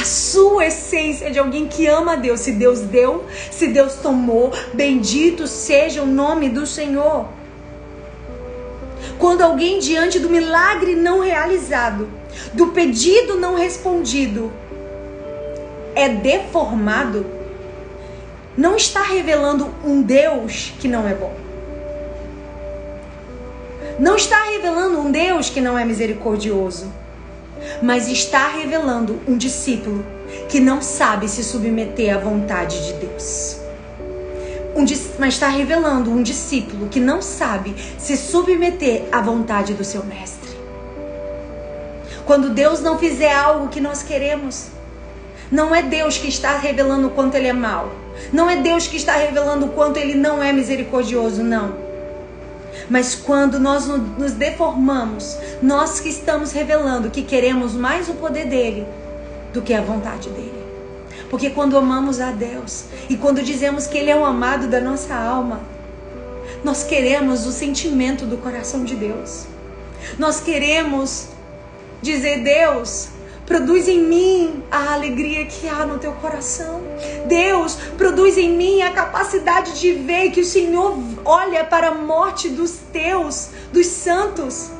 [0.00, 2.40] A sua essência é de alguém que ama a Deus.
[2.40, 7.26] Se Deus deu, se Deus tomou, bendito seja o nome do Senhor.
[9.18, 12.08] Quando alguém diante do milagre não realizado,
[12.52, 14.52] do pedido não respondido,
[15.94, 17.26] é deformado,
[18.56, 21.43] não está revelando um Deus que não é bom.
[23.98, 26.92] Não está revelando um Deus que não é misericordioso,
[27.80, 30.04] mas está revelando um discípulo
[30.48, 33.56] que não sabe se submeter à vontade de Deus.
[34.74, 34.84] Um,
[35.20, 40.50] mas está revelando um discípulo que não sabe se submeter à vontade do seu mestre.
[42.26, 44.66] Quando Deus não fizer algo que nós queremos,
[45.52, 47.92] não é Deus que está revelando o quanto ele é mau.
[48.32, 51.83] Não é Deus que está revelando o quanto ele não é misericordioso, não.
[52.88, 58.86] Mas quando nós nos deformamos, nós que estamos revelando que queremos mais o poder dele
[59.52, 60.64] do que a vontade dele.
[61.30, 65.14] Porque quando amamos a Deus e quando dizemos que ele é o amado da nossa
[65.14, 65.60] alma,
[66.62, 69.46] nós queremos o sentimento do coração de Deus.
[70.18, 71.28] Nós queremos
[72.02, 73.08] dizer, Deus,
[73.46, 76.80] Produz em mim a alegria que há no teu coração.
[77.26, 82.48] Deus, produz em mim a capacidade de ver que o Senhor olha para a morte
[82.48, 84.70] dos teus, dos santos,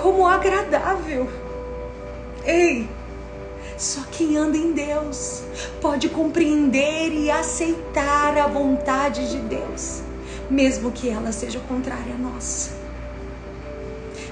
[0.00, 1.28] como agradável.
[2.42, 2.88] Ei,
[3.76, 5.42] só quem anda em Deus
[5.82, 10.00] pode compreender e aceitar a vontade de Deus,
[10.48, 12.70] mesmo que ela seja contrária a nossa.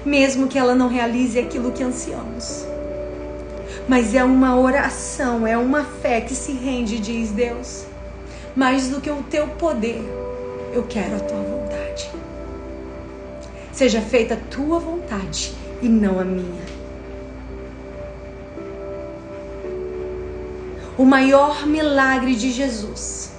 [0.03, 2.65] Mesmo que ela não realize aquilo que ansiamos
[3.87, 7.85] mas é uma oração, é uma fé que se rende, diz Deus.
[8.55, 10.03] Mais do que o teu poder,
[10.73, 12.11] eu quero a tua vontade.
[13.71, 16.77] Seja feita a tua vontade e não a minha.
[20.97, 23.31] O maior milagre de Jesus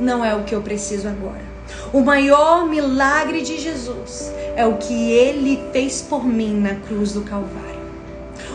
[0.00, 1.44] não é o que eu preciso agora.
[1.92, 7.20] O maior milagre de Jesus é o que ele fez por mim na cruz do
[7.20, 7.75] Calvário.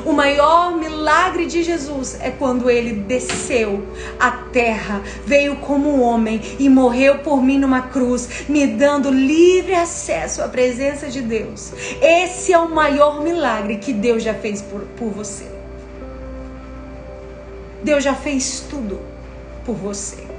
[0.05, 3.85] O maior milagre de Jesus é quando ele desceu
[4.19, 10.41] à terra, veio como homem e morreu por mim numa cruz, me dando livre acesso
[10.41, 11.71] à presença de Deus.
[12.01, 15.45] Esse é o maior milagre que Deus já fez por, por você.
[17.83, 18.99] Deus já fez tudo
[19.65, 20.30] por você.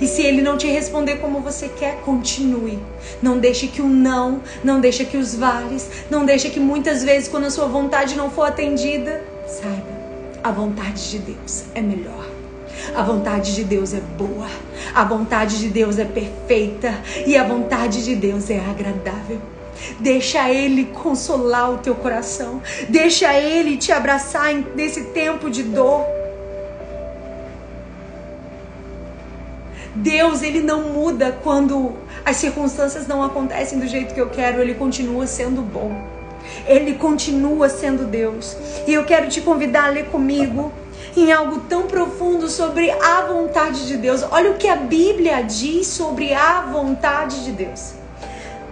[0.00, 2.78] E se ele não te responder como você quer, continue.
[3.22, 7.28] Não deixe que o não, não deixe que os vales, não deixe que muitas vezes
[7.28, 9.96] quando a sua vontade não for atendida, saiba,
[10.42, 12.26] a vontade de Deus é melhor.
[12.94, 14.46] A vontade de Deus é boa,
[14.94, 16.94] a vontade de Deus é perfeita
[17.26, 19.40] e a vontade de Deus é agradável.
[19.98, 26.04] Deixa Ele consolar o teu coração, deixa Ele te abraçar nesse tempo de dor.
[29.96, 34.74] Deus, ele não muda quando as circunstâncias não acontecem do jeito que eu quero, ele
[34.74, 35.96] continua sendo bom.
[36.66, 38.56] Ele continua sendo Deus.
[38.86, 40.72] E eu quero te convidar a ler comigo
[41.16, 44.22] em algo tão profundo sobre a vontade de Deus.
[44.30, 47.94] Olha o que a Bíblia diz sobre a vontade de Deus.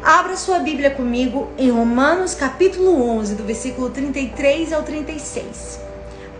[0.02, 5.83] Abra sua Bíblia comigo em Romanos capítulo 11, do versículo 33 ao 36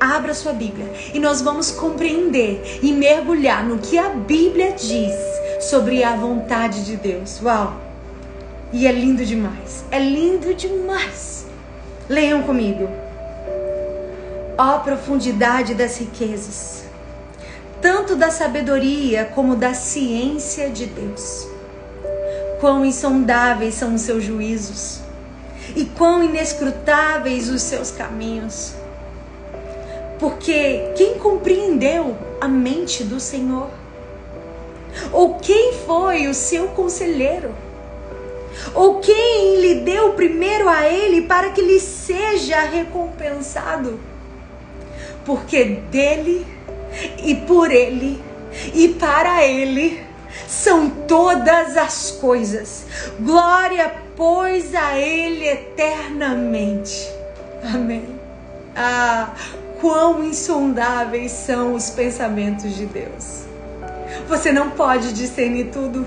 [0.04, 5.14] abra sua Bíblia e nós vamos compreender e mergulhar no que a Bíblia diz
[5.60, 7.40] sobre a vontade de Deus.
[7.42, 7.80] Uau!
[8.72, 9.84] E é lindo demais.
[9.90, 11.46] É lindo demais.
[12.08, 12.88] Leiam comigo.
[14.58, 16.84] Ó profundidade das riquezas,
[17.80, 21.48] tanto da sabedoria como da ciência de Deus.
[22.60, 25.00] Quão insondáveis são os seus juízos
[25.74, 28.74] e quão inescrutáveis os seus caminhos.
[30.18, 33.68] Porque quem compreendeu a mente do Senhor?
[35.12, 37.54] Ou quem foi o seu conselheiro?
[38.74, 43.98] Ou quem lhe deu primeiro a ele para que lhe seja recompensado?
[45.24, 46.46] Porque dele
[47.22, 48.22] e por ele
[48.72, 50.02] e para ele
[50.46, 52.86] são todas as coisas.
[53.18, 57.10] Glória, pois, a ele eternamente.
[57.62, 58.04] Amém.
[58.76, 59.32] Ah,
[59.80, 63.44] quão insondáveis são os pensamentos de Deus.
[64.28, 66.06] Você não pode discernir tudo.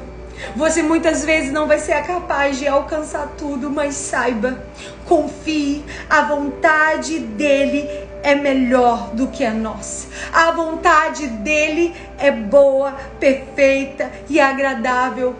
[0.55, 4.63] Você muitas vezes não vai ser capaz de alcançar tudo, mas saiba,
[5.05, 7.89] confie, a vontade dele
[8.21, 10.07] é melhor do que a nossa.
[10.31, 15.35] A vontade dele é boa, perfeita e agradável.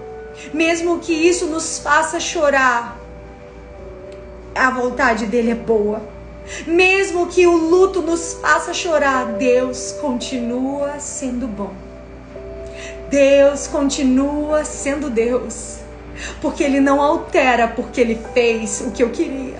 [0.54, 2.98] Mesmo que isso nos faça chorar,
[4.56, 6.16] a vontade dele é boa.
[6.66, 11.74] Mesmo que o luto nos faça chorar, Deus continua sendo bom.
[13.10, 15.80] Deus continua sendo Deus.
[16.41, 19.58] Porque Ele não altera porque Ele fez o que eu queria.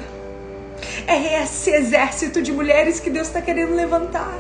[1.06, 4.34] É esse exército de mulheres que Deus está querendo levantar.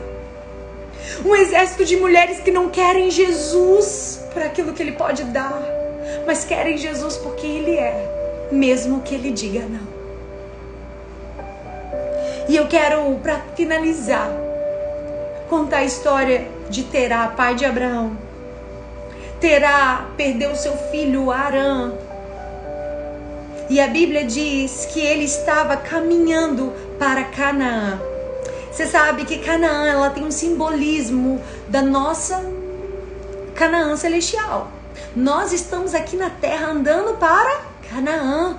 [1.26, 5.62] Um exército de mulheres que não querem Jesus por aquilo que Ele pode dar,
[6.26, 9.97] mas querem Jesus porque Ele é, mesmo que Ele diga não.
[12.50, 14.30] E eu quero, para finalizar,
[15.50, 18.18] contar a história de Terá, pai de Abraão.
[19.41, 21.91] Terá perdeu seu filho Arã.
[23.70, 28.00] E a Bíblia diz que ele estava caminhando para Canaã.
[28.72, 32.41] Você sabe que Canaã ela tem um simbolismo da nossa
[33.56, 34.72] Canaã celestial.
[35.14, 38.58] Nós estamos aqui na terra andando para Canaã.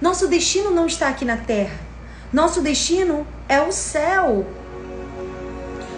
[0.00, 1.91] Nosso destino não está aqui na terra.
[2.32, 4.46] Nosso destino é o céu.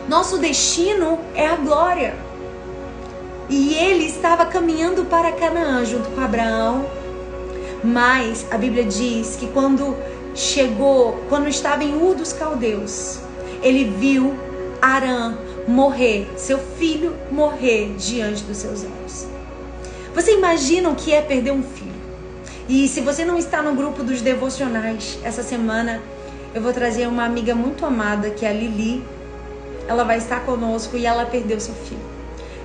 [0.09, 2.17] Nosso destino é a glória.
[3.49, 6.87] E ele estava caminhando para Canaã junto com Abraão.
[7.85, 9.97] Mas a Bíblia diz que quando
[10.35, 13.21] chegou, quando estava em Ur dos Caldeus,
[13.63, 14.35] ele viu
[14.83, 15.37] Arã
[15.69, 19.27] morrer, seu filho morrer diante dos seus olhos.
[20.15, 21.95] Você imagina o que é perder um filho?
[22.69, 26.03] E se você não está no grupo dos devocionais essa semana,
[26.55, 29.05] eu vou trazer uma amiga muito amada, que é a Lili.
[29.89, 32.01] Ela vai estar conosco e ela perdeu seu filho.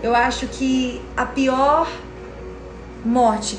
[0.04, 1.92] Eu acho que a pior
[3.04, 3.58] morte,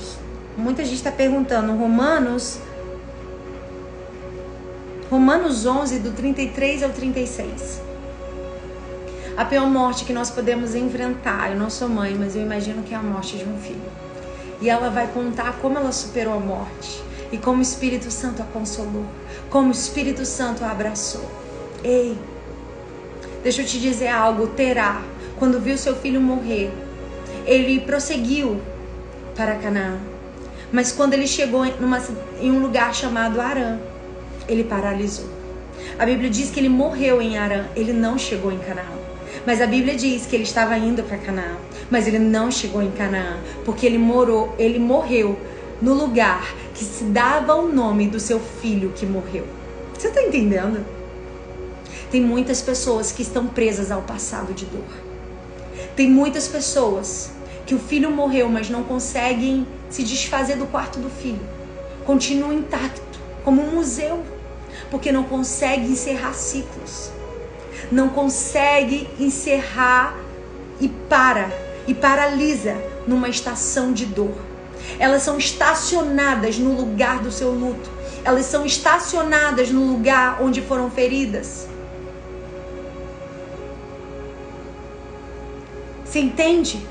[0.57, 2.61] muita gente está perguntando, Romanos
[5.11, 7.83] Romanos 11, do 33 ao 36.
[9.37, 12.95] A pior morte que nós podemos enfrentar, eu não sou mãe, mas eu imagino que
[12.95, 13.83] é a morte de um filho.
[14.61, 17.03] E ela vai contar como ela superou a morte
[17.33, 19.07] e como o Espírito Santo a consolou
[19.51, 21.29] como o Espírito Santo a abraçou.
[21.83, 22.17] Ei,
[23.43, 24.47] deixa eu te dizer algo.
[24.47, 25.03] Terá,
[25.39, 26.71] quando viu seu filho morrer,
[27.45, 28.61] ele prosseguiu
[29.37, 29.99] para Canaã.
[30.73, 32.01] Mas quando ele chegou numa,
[32.41, 33.79] em um lugar chamado Arã,
[34.49, 35.29] ele paralisou.
[35.99, 39.01] A Bíblia diz que ele morreu em Arã, ele não chegou em Canaã.
[39.45, 41.57] Mas a Bíblia diz que ele estava indo para Canaã,
[41.91, 45.39] mas ele não chegou em Canaã, porque ele morou, ele morreu
[45.81, 49.47] no lugar que se dava o nome do seu filho que morreu.
[49.93, 50.83] Você está entendendo?
[52.11, 54.87] Tem muitas pessoas que estão presas ao passado de dor.
[55.95, 57.33] Tem muitas pessoas
[57.67, 61.47] que o filho morreu, mas não conseguem se desfazer do quarto do filho.
[62.07, 64.23] Continua intacto, como um museu,
[64.91, 67.11] porque não consegue encerrar ciclos.
[67.93, 70.19] Não consegue encerrar
[70.81, 71.51] e para,
[71.87, 72.75] e paralisa
[73.07, 74.50] numa estação de dor
[74.99, 77.91] elas são estacionadas no lugar do seu luto.
[78.25, 81.67] Elas são estacionadas no lugar onde foram feridas.
[86.05, 86.85] Você entende?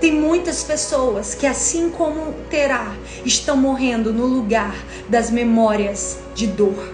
[0.00, 4.74] Tem muitas pessoas que, assim como terá, estão morrendo no lugar
[5.08, 6.92] das memórias de dor,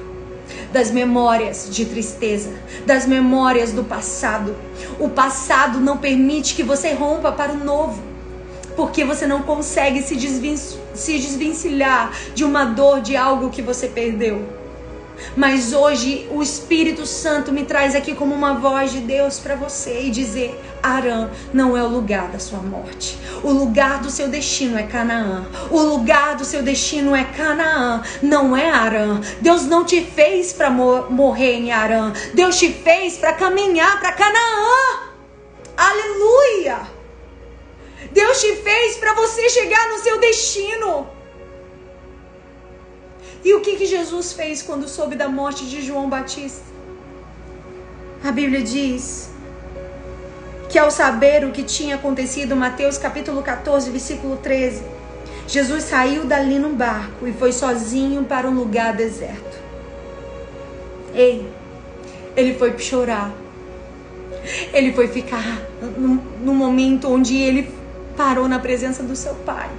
[0.72, 2.50] das memórias de tristeza,
[2.86, 4.56] das memórias do passado.
[4.98, 8.07] O passado não permite que você rompa para o novo
[8.78, 10.14] porque você não consegue se,
[10.94, 14.46] se desvencilhar de uma dor, de algo que você perdeu.
[15.36, 20.02] Mas hoje o Espírito Santo me traz aqui como uma voz de Deus para você
[20.02, 23.18] e dizer: Arã não é o lugar da sua morte.
[23.42, 25.44] O lugar do seu destino é Canaã.
[25.72, 29.20] O lugar do seu destino é Canaã, não é Arã.
[29.40, 32.12] Deus não te fez para morrer em Arã.
[32.32, 35.08] Deus te fez para caminhar para Canaã.
[35.76, 36.97] Aleluia!
[38.12, 41.08] Deus te fez para você chegar no seu destino.
[43.44, 46.66] E o que, que Jesus fez quando soube da morte de João Batista?
[48.24, 49.30] A Bíblia diz
[50.68, 54.82] que ao saber o que tinha acontecido, Mateus capítulo 14, versículo 13,
[55.46, 59.58] Jesus saiu dali num barco e foi sozinho para um lugar deserto.
[61.14, 61.48] Ei,
[62.36, 63.32] ele foi chorar.
[64.72, 65.62] Ele foi ficar
[66.40, 67.77] no momento onde ele
[68.18, 69.70] parou na presença do seu pai.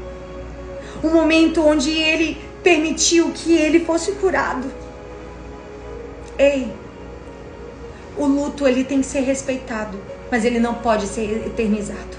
[1.03, 4.67] Um momento onde ele permitiu que ele fosse curado.
[6.37, 6.71] Ei,
[8.17, 9.99] o luto ele tem que ser respeitado,
[10.31, 12.17] mas ele não pode ser eternizado.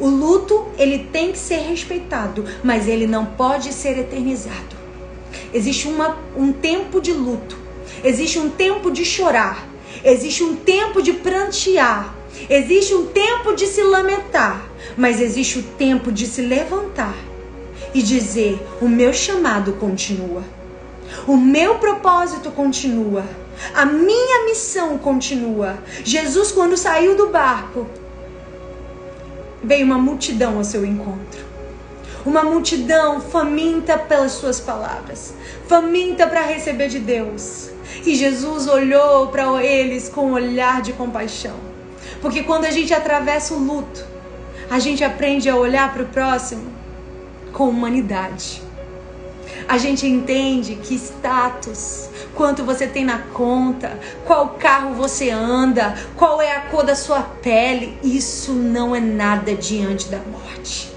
[0.00, 4.76] O luto ele tem que ser respeitado, mas ele não pode ser eternizado.
[5.52, 7.56] Existe uma, um tempo de luto,
[8.02, 9.66] existe um tempo de chorar,
[10.04, 12.14] Existe um tempo de prantear,
[12.48, 17.16] existe um tempo de se lamentar, mas existe o tempo de se levantar
[17.94, 20.42] e dizer: o meu chamado continua,
[21.26, 23.24] o meu propósito continua,
[23.74, 25.78] a minha missão continua.
[26.04, 27.86] Jesus, quando saiu do barco,
[29.62, 31.44] veio uma multidão ao seu encontro.
[32.24, 35.32] Uma multidão faminta pelas suas palavras,
[35.68, 37.70] faminta para receber de Deus.
[38.04, 41.75] E Jesus olhou para eles com um olhar de compaixão.
[42.20, 44.04] Porque quando a gente atravessa o luto,
[44.70, 46.72] a gente aprende a olhar para o próximo
[47.52, 48.62] com humanidade.
[49.68, 56.40] A gente entende que status, quanto você tem na conta, qual carro você anda, qual
[56.40, 60.94] é a cor da sua pele, isso não é nada diante da morte.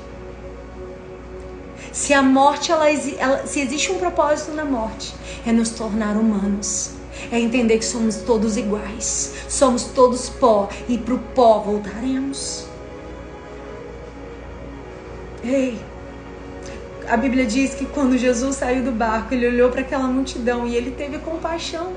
[1.92, 5.14] Se a morte, ela, ela, se existe um propósito na morte,
[5.46, 6.99] é nos tornar humanos.
[7.32, 9.34] É entender que somos todos iguais.
[9.48, 12.66] Somos todos pó e para o pó voltaremos.
[15.44, 15.80] Ei,
[17.08, 20.76] a Bíblia diz que quando Jesus saiu do barco, ele olhou para aquela multidão e
[20.76, 21.94] ele teve compaixão.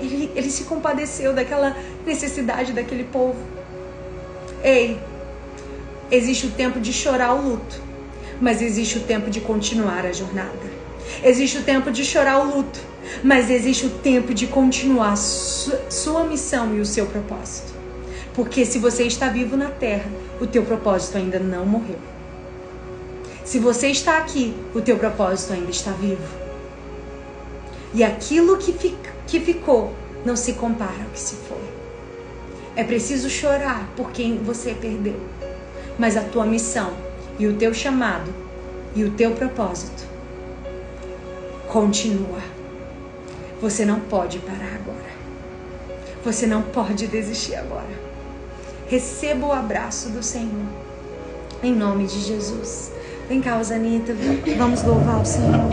[0.00, 1.76] Ele, ele se compadeceu daquela
[2.06, 3.38] necessidade daquele povo.
[4.64, 4.98] Ei,
[6.10, 7.90] existe o tempo de chorar o luto
[8.40, 10.80] mas existe o tempo de continuar a jornada.
[11.22, 12.80] Existe o tempo de chorar o luto,
[13.22, 17.72] mas existe o tempo de continuar sua missão e o seu propósito.
[18.34, 21.98] Porque se você está vivo na terra, o teu propósito ainda não morreu.
[23.44, 26.22] Se você está aqui, o teu propósito ainda está vivo.
[27.92, 28.96] E aquilo que,
[29.26, 29.92] que ficou
[30.24, 31.58] não se compara ao que se foi.
[32.76, 35.18] É preciso chorar por quem você perdeu,
[35.98, 36.92] mas a tua missão
[37.38, 38.32] e o teu chamado
[38.94, 40.04] e o teu propósito
[41.68, 42.40] continua.
[43.60, 45.10] Você não pode parar agora.
[46.24, 47.90] Você não pode desistir agora.
[48.88, 50.66] Receba o abraço do Senhor.
[51.62, 52.90] Em nome de Jesus.
[53.28, 54.14] Vem cá, Osanita.
[54.56, 55.70] Vamos louvar o Senhor.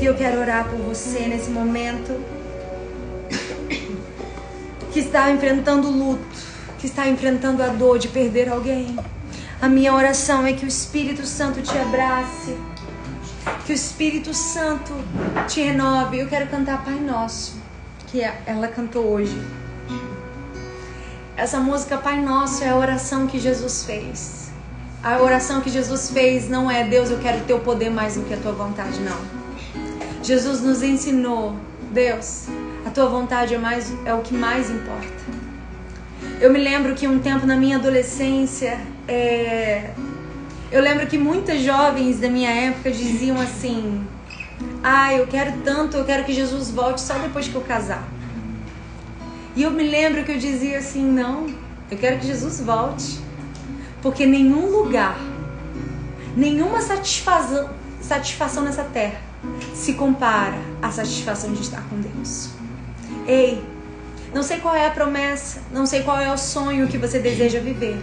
[0.00, 2.20] E eu quero orar por você nesse momento
[4.92, 6.24] que está enfrentando luto,
[6.78, 8.96] que está enfrentando a dor de perder alguém.
[9.60, 12.56] A minha oração é que o Espírito Santo te abrace,
[13.64, 14.92] que o Espírito Santo
[15.48, 16.20] te renove.
[16.20, 17.56] Eu quero cantar Pai Nosso,
[18.08, 19.36] que é, ela cantou hoje.
[21.36, 24.50] Essa música Pai Nosso é a oração que Jesus fez.
[25.02, 28.34] A oração que Jesus fez não é Deus, eu quero teu poder mais do que
[28.34, 29.18] a tua vontade, não.
[30.22, 31.56] Jesus nos ensinou,
[31.90, 32.46] Deus,
[32.86, 35.08] a tua vontade é, mais, é o que mais importa.
[36.40, 38.78] Eu me lembro que um tempo na minha adolescência
[39.08, 39.90] é...
[40.72, 44.06] Eu lembro que muitas jovens da minha época diziam assim:
[44.82, 48.08] Ah, eu quero tanto, eu quero que Jesus volte só depois que eu casar.
[49.54, 51.52] E eu me lembro que eu dizia assim: Não,
[51.90, 53.20] eu quero que Jesus volte.
[54.00, 55.20] Porque nenhum lugar,
[56.34, 57.68] nenhuma satisfação,
[58.00, 59.20] satisfação nessa terra
[59.74, 62.48] se compara à satisfação de estar com Deus.
[63.26, 63.62] Ei,
[64.32, 67.60] não sei qual é a promessa, não sei qual é o sonho que você deseja
[67.60, 68.02] viver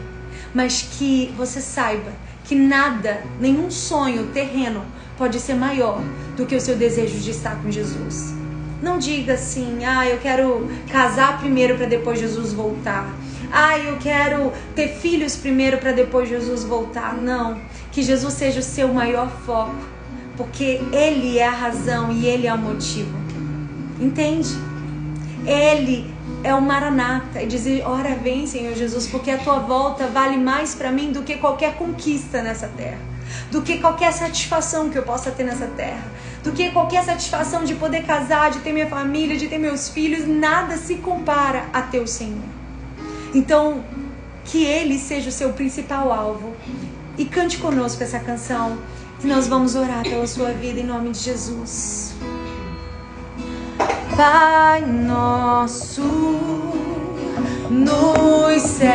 [0.54, 2.12] mas que você saiba
[2.50, 4.82] que nada, nenhum sonho terreno
[5.20, 6.02] pode ser maior
[6.36, 8.34] do que o seu desejo de estar com Jesus.
[8.82, 13.08] Não diga assim, ah, eu quero casar primeiro para depois Jesus voltar.
[13.52, 17.16] Ah, eu quero ter filhos primeiro para depois Jesus voltar.
[17.22, 19.76] Não, que Jesus seja o seu maior foco,
[20.36, 23.16] porque Ele é a razão e Ele é o motivo.
[24.00, 24.50] Entende?
[25.46, 26.12] Ele
[26.44, 30.76] é o Maranata e dizer: Ora, vem, Senhor Jesus, porque a tua volta vale mais
[30.76, 33.00] para mim do que qualquer conquista nessa terra,
[33.52, 36.04] do que qualquer satisfação que eu possa ter nessa terra,
[36.44, 40.28] do que qualquer satisfação de poder casar, de ter minha família, de ter meus filhos.
[40.28, 42.50] Nada se compara a teu Senhor.
[43.34, 43.84] Então,
[44.46, 46.56] que Ele seja o seu principal alvo
[47.18, 48.78] e cante conosco essa canção.
[49.22, 52.16] E nós vamos orar pela sua vida em nome de Jesus.
[54.16, 56.02] Pai nosso
[57.70, 58.90] nos céus,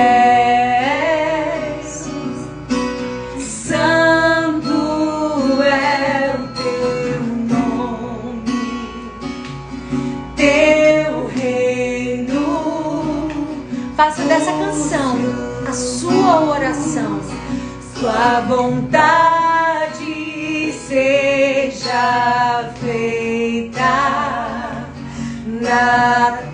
[3.39, 4.72] Santo
[5.62, 8.51] é o teu nome,
[10.37, 12.43] teu reino.
[13.97, 15.16] Faça dessa canção
[15.66, 17.20] a sua oração,
[17.99, 20.05] sua vontade
[20.87, 23.23] seja feita
[25.64, 26.53] na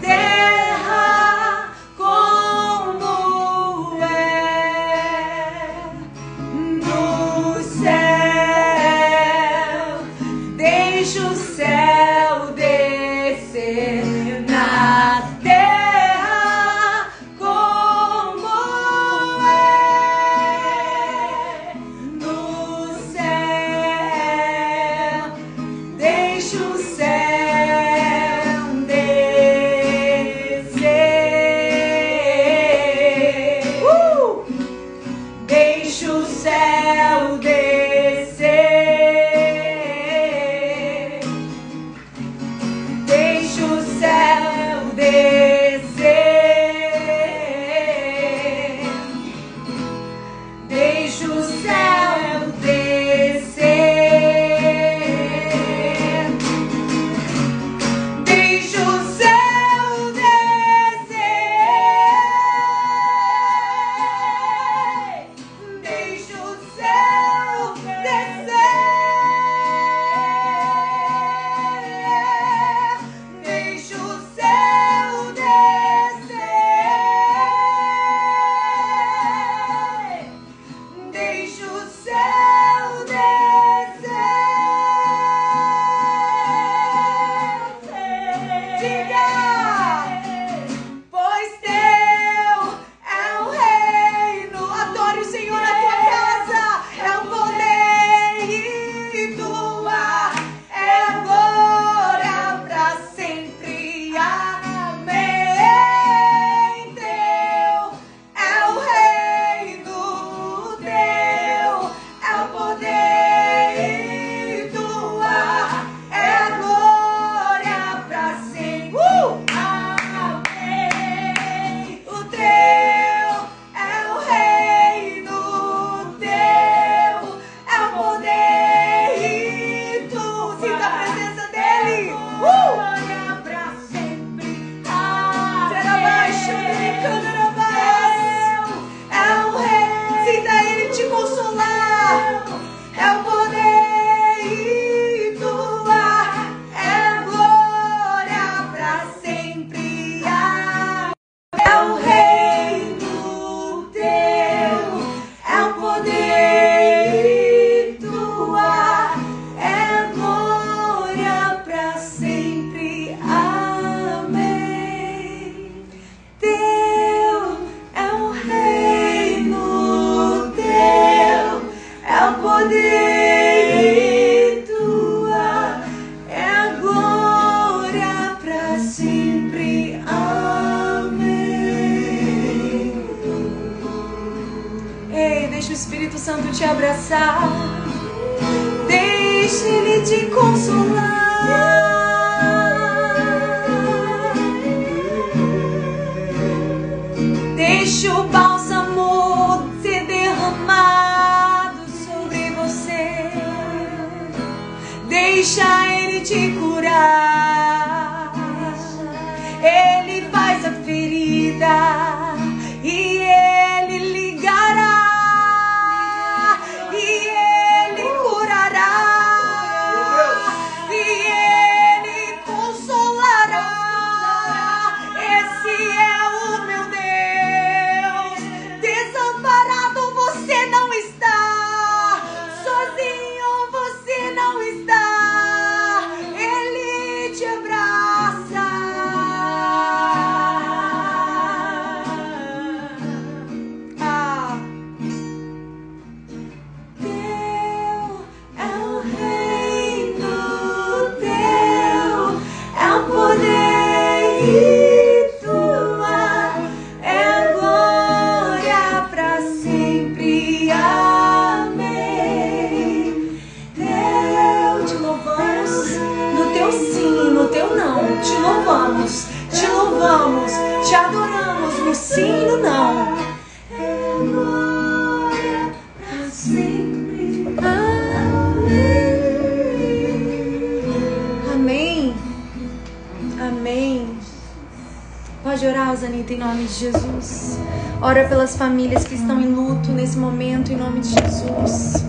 [286.41, 287.59] nome de Jesus.
[288.01, 292.03] Ora pelas famílias que estão em luto nesse momento, em nome de Jesus.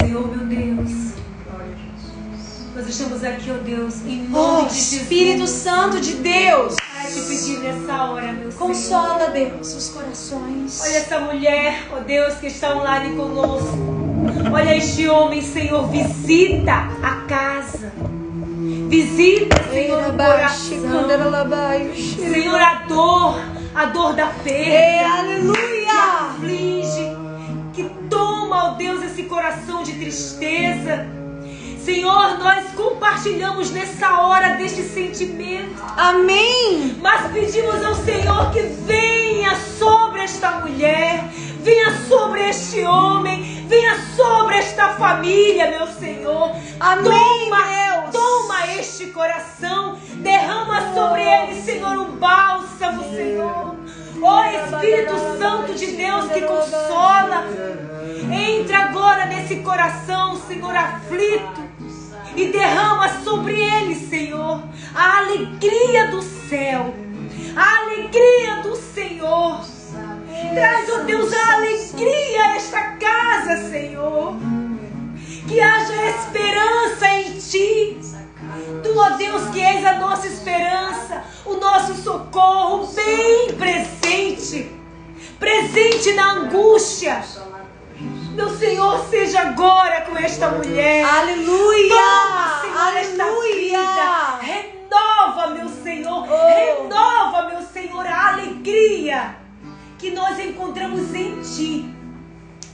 [0.00, 0.90] Senhor, meu Deus.
[2.76, 4.92] Nós estamos aqui, ó Deus, em nome Oh, de Jesus.
[5.02, 8.54] Espírito Santo de Deus, Para te pedir nessa hora, meu Senhor.
[8.54, 10.80] consola, Deus, os corações.
[10.82, 13.76] Olha essa mulher, ó Deus, que está online conosco.
[14.52, 16.72] Olha este homem, Senhor, visita
[17.02, 17.19] a.
[18.90, 21.06] Visita, Senhor, o coração.
[21.94, 23.40] Senhor, a dor,
[23.72, 24.58] a dor da perda.
[24.58, 25.54] É, aleluia.
[25.54, 27.16] Que aflige,
[27.72, 31.06] que toma, ó Deus, esse coração de tristeza.
[31.84, 35.80] Senhor, nós compartilhamos nessa hora deste sentimento.
[35.96, 36.96] Amém.
[37.00, 41.28] Mas pedimos ao Senhor que venha sobre esta mulher,
[41.62, 46.56] venha sobre este homem, venha sobre esta família, meu Senhor.
[46.80, 47.89] Amém, toma.
[48.10, 53.76] Toma este coração, derrama sobre ele, Senhor, um bálsamo, Senhor.
[54.22, 57.44] Ó Espírito Santo de Deus que consola,
[58.30, 61.70] entra agora nesse coração, Senhor, aflito.
[62.36, 64.62] E derrama sobre ele, Senhor,
[64.94, 66.94] a alegria do céu,
[67.56, 69.60] a alegria do Senhor.
[70.54, 74.59] Traz, ó Deus, a alegria a esta casa, Senhor.
[75.50, 78.00] Que haja esperança em Ti.
[78.84, 84.70] Tu, ó Deus, que és a nossa esperança, o nosso socorro, bem presente,
[85.40, 87.24] presente na angústia.
[88.32, 91.04] Meu Senhor, seja agora com esta mulher.
[91.04, 91.96] Aleluia.
[91.96, 93.24] Toma, Senhor, esta vida.
[93.24, 94.38] Aleluia.
[94.40, 96.28] Renova, meu Senhor.
[96.30, 96.82] Oh.
[96.84, 99.34] Renova, meu Senhor, a alegria
[99.98, 101.99] que nós encontramos em Ti.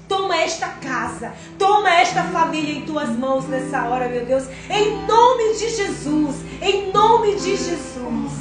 [0.08, 4.44] Toma esta casa, toma esta família em tuas mãos nessa hora, meu Deus.
[4.70, 8.32] Em nome de Jesus, em nome de Jesus.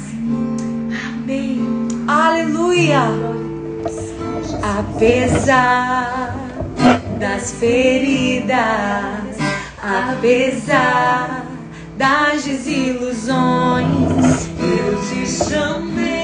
[1.08, 1.88] Amém.
[2.06, 3.00] Aleluia.
[4.78, 6.36] Apesar
[7.18, 8.56] das feridas,
[9.82, 11.46] apesar
[11.96, 13.26] das desilusões,
[14.60, 16.15] eu te chamei.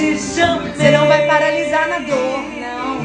[0.00, 0.72] Te chamei.
[0.72, 3.00] Você não vai paralisar na dor, não.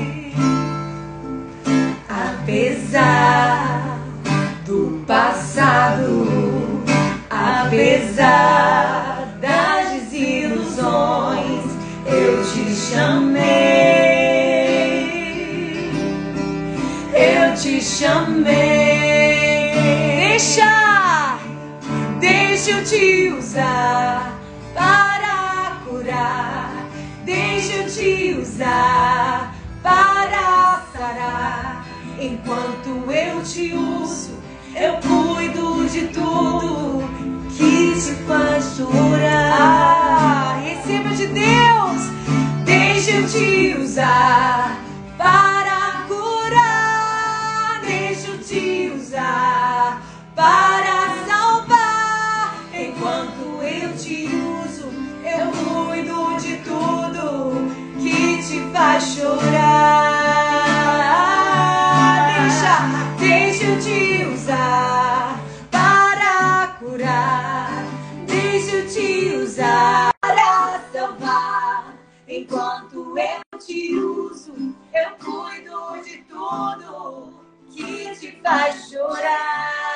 [2.07, 3.99] Apesar
[4.65, 6.25] do passado,
[7.29, 11.65] apesar das desilusões,
[12.05, 13.43] eu te chamei.
[17.13, 18.55] Eu te chamei.
[20.29, 21.37] Deixa,
[22.21, 24.24] deixa eu te usar
[28.55, 29.53] usar
[29.83, 31.85] para sarar.
[32.19, 34.31] Enquanto eu te uso,
[34.73, 37.03] eu cuido de tudo
[37.49, 39.57] que te faz chorar.
[39.59, 42.01] Ah, receba de Deus,
[42.63, 44.74] deixa eu te usar.
[76.49, 77.33] tudo
[77.75, 79.94] que te faz chorar.